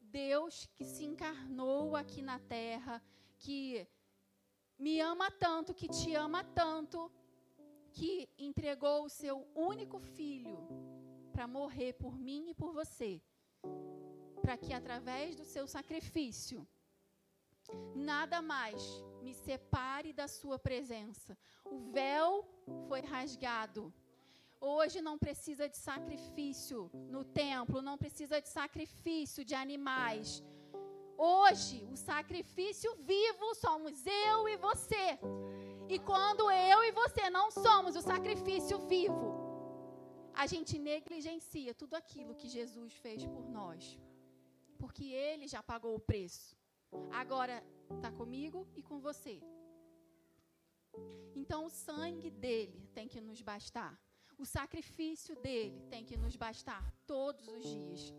Deus 0.01 0.67
que 0.75 0.85
se 0.85 1.05
encarnou 1.05 1.97
aqui 1.97 2.21
na 2.21 2.39
terra, 2.39 3.03
que 3.39 3.87
me 4.79 5.01
ama 5.01 5.31
tanto, 5.31 5.75
que 5.75 5.89
te 5.89 6.15
ama 6.15 6.43
tanto, 6.45 7.11
que 7.93 8.29
entregou 8.37 9.05
o 9.05 9.09
seu 9.09 9.37
único 9.55 9.99
filho 10.01 10.59
para 11.33 11.47
morrer 11.47 11.93
por 11.95 12.19
mim 12.19 12.51
e 12.51 12.55
por 12.55 12.73
você 12.73 13.23
para 14.43 14.57
que 14.59 14.73
através 14.73 15.37
do 15.37 15.45
seu 15.45 15.67
sacrifício 15.69 16.67
nada 17.95 18.41
mais 18.43 18.83
me 19.23 19.35
separe 19.35 20.13
da 20.13 20.27
sua 20.29 20.59
presença. 20.59 21.37
O 21.65 21.79
véu 21.97 22.47
foi 22.89 23.01
rasgado. 23.01 23.93
Hoje 24.61 25.01
não 25.01 25.19
precisa 25.19 25.69
de 25.69 25.77
sacrifício 25.77 26.91
no 27.15 27.25
templo, 27.25 27.83
não 27.83 27.97
precisa 27.99 28.41
de 28.41 28.49
sacrifício 28.49 29.45
de 29.45 29.55
animais. 29.55 30.43
Hoje, 31.17 31.87
o 31.91 31.97
sacrifício 31.97 32.95
vivo 32.97 33.55
somos 33.55 34.07
eu 34.07 34.49
e 34.49 34.57
você. 34.57 35.19
E 35.89 35.99
quando 35.99 36.51
eu 36.51 36.79
e 36.85 36.93
você 36.93 37.29
não 37.29 37.51
somos 37.51 37.97
o 37.97 38.03
sacrifício 38.13 38.79
vivo, 38.87 39.31
a 40.33 40.47
gente 40.47 40.79
negligencia 40.79 41.75
tudo 41.75 41.95
aquilo 41.95 42.35
que 42.35 42.49
Jesus 42.49 42.93
fez 42.95 43.25
por 43.27 43.49
nós 43.49 43.99
porque 44.83 45.05
ele 45.05 45.47
já 45.47 45.63
pagou 45.63 45.95
o 45.95 46.01
preço. 46.01 46.57
Agora 47.11 47.65
está 47.91 48.11
comigo 48.11 48.67
e 48.75 48.83
com 48.83 49.01
você. 49.01 49.41
Então 51.35 51.67
o 51.67 51.71
sangue 51.71 52.31
dele 52.31 52.89
tem 52.95 53.09
que 53.09 53.21
nos 53.21 53.41
bastar. 53.41 53.99
O 54.39 54.45
sacrifício 54.45 55.35
dele 55.37 55.81
tem 55.89 56.05
que 56.05 56.17
nos 56.17 56.37
bastar 56.37 56.93
todos 57.07 57.47
os 57.49 57.65
dias. 57.65 58.13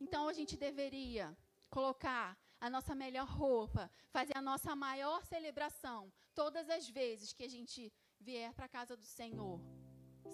Então 0.00 0.28
a 0.28 0.32
gente 0.32 0.56
deveria 0.56 1.36
colocar 1.68 2.38
a 2.60 2.68
nossa 2.70 2.94
melhor 2.94 3.28
roupa, 3.28 3.90
fazer 4.10 4.36
a 4.36 4.42
nossa 4.42 4.74
maior 4.74 5.24
celebração 5.24 6.12
todas 6.34 6.68
as 6.70 6.88
vezes 6.88 7.32
que 7.32 7.44
a 7.44 7.48
gente 7.48 7.92
vier 8.20 8.52
para 8.54 8.66
a 8.66 8.68
casa 8.68 8.96
do 8.96 9.04
Senhor, 9.04 9.60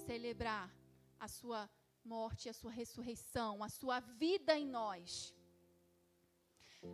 celebrar 0.07 0.75
a 1.19 1.29
sua 1.29 1.71
morte, 2.05 2.49
a 2.49 2.53
sua 2.53 2.71
ressurreição, 2.71 3.63
a 3.63 3.69
sua 3.69 4.01
vida 4.01 4.57
em 4.57 4.67
nós. 4.67 5.35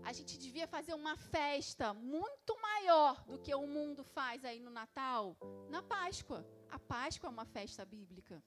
A 0.04 0.12
gente 0.12 0.38
devia 0.38 0.66
fazer 0.66 0.94
uma 0.94 1.16
festa 1.16 1.92
muito 1.94 2.60
maior 2.60 3.24
do 3.24 3.38
que 3.38 3.54
o 3.54 3.66
mundo 3.66 4.02
faz 4.02 4.44
aí 4.44 4.60
no 4.60 4.70
Natal, 4.70 5.36
na 5.68 5.82
Páscoa. 5.82 6.46
A 6.68 6.78
Páscoa 6.78 7.28
é 7.28 7.30
uma 7.30 7.44
festa 7.44 7.84
bíblica. 7.84 8.42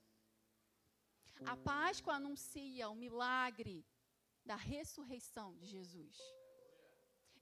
A 1.46 1.56
Páscoa 1.56 2.14
anuncia 2.14 2.88
o 2.88 2.94
milagre 2.94 3.84
da 4.44 4.56
ressurreição 4.56 5.54
de 5.56 5.66
Jesus. 5.66 6.16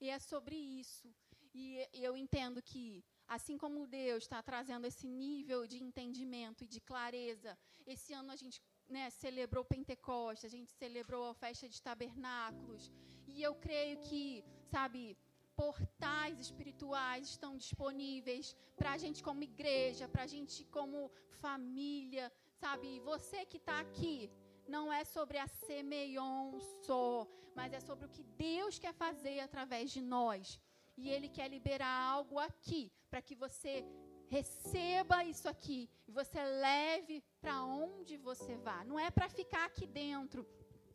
E 0.00 0.08
é 0.08 0.18
sobre 0.18 0.56
isso. 0.56 1.12
E 1.54 1.86
eu 1.92 2.16
entendo 2.16 2.62
que, 2.62 3.04
assim 3.26 3.58
como 3.58 3.86
Deus 3.86 4.24
está 4.24 4.42
trazendo 4.42 4.86
esse 4.86 5.06
nível 5.06 5.66
de 5.66 5.82
entendimento 5.82 6.64
e 6.64 6.66
de 6.66 6.80
clareza, 6.80 7.58
esse 7.86 8.12
ano 8.12 8.32
a 8.32 8.36
gente 8.36 8.60
né, 8.88 9.10
celebrou 9.10 9.64
Pentecostes, 9.64 10.46
a 10.46 10.56
gente 10.56 10.70
celebrou 10.72 11.28
a 11.28 11.34
festa 11.34 11.68
de 11.68 11.80
tabernáculos. 11.80 12.90
E 13.26 13.42
eu 13.42 13.54
creio 13.54 13.98
que, 13.98 14.44
sabe, 14.70 15.16
portais 15.56 16.38
espirituais 16.40 17.28
estão 17.28 17.56
disponíveis 17.56 18.56
para 18.76 18.92
a 18.92 18.98
gente 18.98 19.22
como 19.22 19.42
igreja, 19.42 20.08
para 20.08 20.22
a 20.24 20.26
gente 20.26 20.64
como 20.66 21.10
família, 21.40 22.32
sabe? 22.54 23.00
Você 23.00 23.44
que 23.44 23.58
está 23.58 23.80
aqui, 23.80 24.30
não 24.68 24.92
é 24.92 25.04
sobre 25.04 25.38
a 25.38 25.46
semeion 25.46 26.58
só, 26.86 27.26
mas 27.54 27.72
é 27.72 27.80
sobre 27.80 28.06
o 28.06 28.08
que 28.08 28.22
Deus 28.22 28.78
quer 28.78 28.94
fazer 28.94 29.40
através 29.40 29.90
de 29.90 30.00
nós. 30.00 30.58
E 30.96 31.10
Ele 31.10 31.28
quer 31.28 31.48
liberar 31.48 31.96
algo 32.16 32.38
aqui 32.38 32.90
para 33.10 33.22
que 33.22 33.34
você 33.34 33.84
receba 34.28 35.24
isso 35.24 35.46
aqui 35.48 35.90
e 36.08 36.10
você 36.10 36.42
leve 36.42 37.22
para 37.40 37.62
onde 37.64 38.16
você 38.16 38.56
vá. 38.56 38.82
Não 38.84 38.98
é 38.98 39.10
para 39.10 39.28
ficar 39.28 39.64
aqui 39.66 39.86
dentro, 39.86 40.46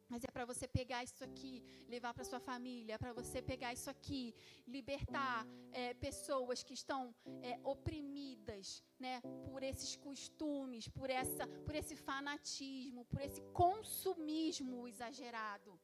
mas 0.10 0.24
é 0.24 0.32
para 0.32 0.46
você 0.46 0.68
pegar 0.68 1.04
isso 1.04 1.24
aqui, 1.24 1.64
levar 1.88 2.14
para 2.14 2.24
sua 2.24 2.40
família, 2.40 2.96
é 2.96 2.98
para 2.98 3.14
você 3.14 3.42
pegar 3.42 3.74
isso 3.74 3.90
aqui, 3.90 4.34
libertar 4.68 5.46
é, 5.72 5.94
pessoas 5.94 6.64
que 6.64 6.74
estão 6.74 7.14
é, 7.42 7.60
oprimidas, 7.64 8.84
né, 9.00 9.22
por 9.52 9.62
esses 9.64 9.96
costumes, 9.96 10.88
por 10.88 11.10
essa, 11.10 11.46
por 11.66 11.76
esse 11.76 11.96
fanatismo, 11.96 13.06
por 13.06 13.22
esse 13.22 13.42
consumismo 13.64 14.88
exagerado. 14.88 15.80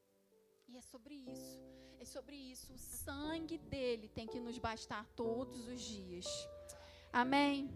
E 0.68 0.78
é 0.78 0.82
sobre 0.82 1.16
isso. 1.16 1.60
É 2.00 2.06
sobre 2.06 2.36
isso. 2.36 2.74
O 2.74 2.78
sangue 2.78 3.58
dele 3.58 4.08
tem 4.10 4.28
que 4.28 4.40
nos 4.40 4.58
bastar 4.58 5.06
todos 5.16 5.68
os 5.68 5.82
dias. 5.82 6.26
Amém? 7.12 7.70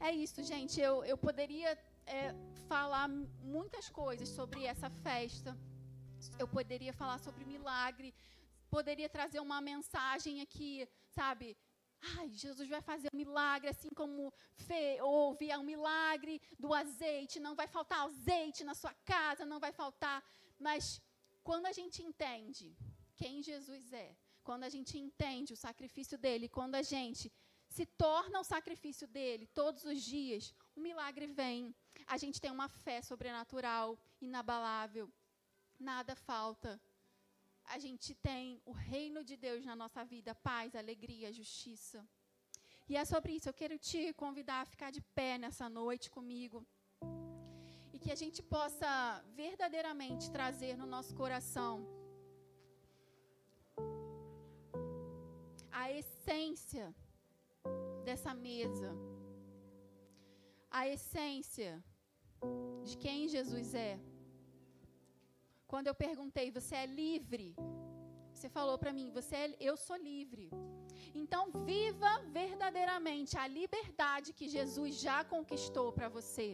É 0.00 0.10
isso, 0.10 0.42
gente. 0.42 0.80
Eu, 0.80 1.04
eu 1.04 1.16
poderia 1.16 1.78
é, 2.06 2.34
falar 2.68 3.08
muitas 3.08 3.88
coisas 3.88 4.28
sobre 4.28 4.64
essa 4.64 4.90
festa. 4.90 5.56
Eu 6.38 6.48
poderia 6.48 6.92
falar 6.92 7.18
sobre 7.18 7.44
milagre. 7.44 8.14
Poderia 8.70 9.08
trazer 9.08 9.40
uma 9.40 9.60
mensagem 9.60 10.40
aqui, 10.40 10.88
sabe? 11.08 11.56
Ai, 12.16 12.28
Jesus 12.30 12.68
vai 12.68 12.82
fazer 12.82 13.08
um 13.12 13.16
milagre, 13.16 13.68
assim 13.70 13.90
como 13.90 14.32
Fê, 14.66 15.00
houve 15.00 15.54
um 15.56 15.62
milagre 15.62 16.40
do 16.58 16.74
azeite. 16.74 17.40
Não 17.40 17.54
vai 17.54 17.66
faltar 17.66 18.00
azeite 18.00 18.62
na 18.64 18.74
sua 18.74 18.94
casa, 19.04 19.46
não 19.46 19.58
vai 19.58 19.72
faltar. 19.72 20.22
Mas 20.58 21.00
quando 21.42 21.66
a 21.66 21.72
gente 21.72 22.02
entende 22.02 22.76
quem 23.16 23.42
Jesus 23.42 23.92
é, 23.92 24.16
quando 24.42 24.64
a 24.64 24.68
gente 24.68 24.98
entende 24.98 25.54
o 25.54 25.56
sacrifício 25.56 26.18
dele, 26.18 26.48
quando 26.48 26.74
a 26.74 26.82
gente 26.82 27.32
se 27.68 27.86
torna 27.86 28.40
o 28.40 28.44
sacrifício 28.44 29.06
dele 29.08 29.46
todos 29.46 29.84
os 29.84 30.00
dias, 30.02 30.54
o 30.76 30.80
milagre 30.80 31.26
vem. 31.26 31.74
A 32.06 32.16
gente 32.16 32.40
tem 32.40 32.50
uma 32.50 32.68
fé 32.68 33.00
sobrenatural, 33.02 33.98
inabalável. 34.20 35.10
Nada 35.78 36.14
falta. 36.14 36.80
A 37.64 37.78
gente 37.78 38.14
tem 38.14 38.60
o 38.64 38.72
reino 38.72 39.24
de 39.24 39.36
Deus 39.36 39.64
na 39.64 39.74
nossa 39.74 40.04
vida, 40.04 40.34
paz, 40.34 40.74
alegria, 40.74 41.32
justiça. 41.32 42.06
E 42.88 42.96
é 42.96 43.04
sobre 43.04 43.32
isso, 43.32 43.48
eu 43.48 43.54
quero 43.54 43.78
te 43.78 44.12
convidar 44.12 44.60
a 44.60 44.66
ficar 44.66 44.90
de 44.90 45.00
pé 45.00 45.38
nessa 45.38 45.68
noite 45.68 46.10
comigo. 46.10 46.66
E 47.92 47.98
que 47.98 48.12
a 48.12 48.14
gente 48.14 48.42
possa 48.42 49.24
verdadeiramente 49.34 50.30
trazer 50.30 50.76
no 50.76 50.86
nosso 50.86 51.14
coração 51.14 51.86
a 55.72 55.90
essência 55.90 56.94
dessa 58.04 58.34
mesa, 58.34 58.94
a 60.78 60.82
essência 60.94 61.72
de 62.86 62.94
quem 63.02 63.28
Jesus 63.34 63.68
é. 63.88 63.94
Quando 65.72 65.86
eu 65.90 65.94
perguntei, 66.06 66.46
você 66.50 66.74
é 66.84 66.86
livre? 66.86 67.46
Você 68.32 68.48
falou 68.56 68.76
para 68.82 68.92
mim, 68.98 69.08
você 69.18 69.34
é, 69.36 69.56
eu 69.68 69.76
sou 69.76 69.96
livre. 69.96 70.46
Então, 71.22 71.42
viva 71.70 72.12
verdadeiramente 72.40 73.38
a 73.38 73.46
liberdade 73.46 74.36
que 74.38 74.48
Jesus 74.56 75.00
já 75.06 75.18
conquistou 75.34 75.88
para 75.92 76.08
você. 76.08 76.48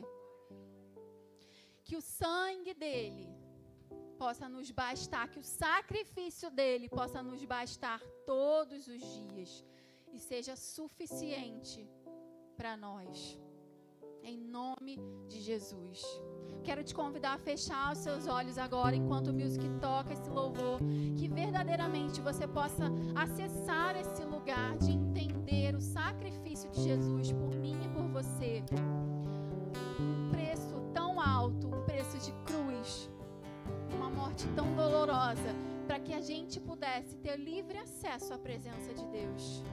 Que 1.87 1.97
o 1.97 2.03
sangue 2.03 2.75
dele 2.75 3.27
possa 4.23 4.47
nos 4.55 4.71
bastar, 4.71 5.29
que 5.33 5.43
o 5.45 5.51
sacrifício 5.67 6.51
dele 6.51 6.89
possa 6.91 7.23
nos 7.23 7.43
bastar 7.57 8.01
todos 8.27 8.87
os 8.87 9.03
dias 9.19 9.65
e 10.13 10.19
seja 10.31 10.55
suficiente 10.57 11.83
para 12.59 12.77
nós. 12.77 13.41
Em 14.23 14.39
nome 14.39 14.99
de 15.29 15.41
Jesus. 15.41 16.03
Quero 16.63 16.85
te 16.85 16.95
convidar 16.95 17.35
a 17.35 17.39
fechar 17.39 17.93
os 17.93 17.99
seus 17.99 18.27
olhos 18.27 18.59
agora, 18.59 18.95
enquanto 18.95 19.29
o 19.29 19.33
music 19.33 19.67
toca 19.81 20.13
esse 20.13 20.29
louvor, 20.29 20.79
que 21.17 21.27
verdadeiramente 21.27 22.21
você 22.21 22.47
possa 22.47 22.85
acessar 23.15 23.97
esse 23.97 24.23
lugar 24.25 24.77
de 24.77 24.93
entender 24.93 25.75
o 25.75 25.81
sacrifício 25.81 26.71
de 26.71 26.83
Jesus 26.83 27.33
por 27.33 27.55
mim 27.57 27.79
e 27.85 27.89
por 27.89 28.07
você. 28.09 28.63
Um 29.99 30.31
preço 30.31 30.81
tão 30.93 31.21
alto, 31.21 31.67
um 31.69 31.83
preço 31.85 32.19
de 32.19 32.33
cruz, 32.45 33.11
uma 33.95 34.11
morte 34.11 34.47
tão 34.55 34.75
dolorosa, 34.75 35.55
para 35.87 35.99
que 35.99 36.13
a 36.13 36.21
gente 36.21 36.61
pudesse 36.61 37.17
ter 37.17 37.37
livre 37.37 37.79
acesso 37.79 38.35
à 38.35 38.39
presença 38.39 38.93
de 38.93 39.07
Deus. 39.07 39.65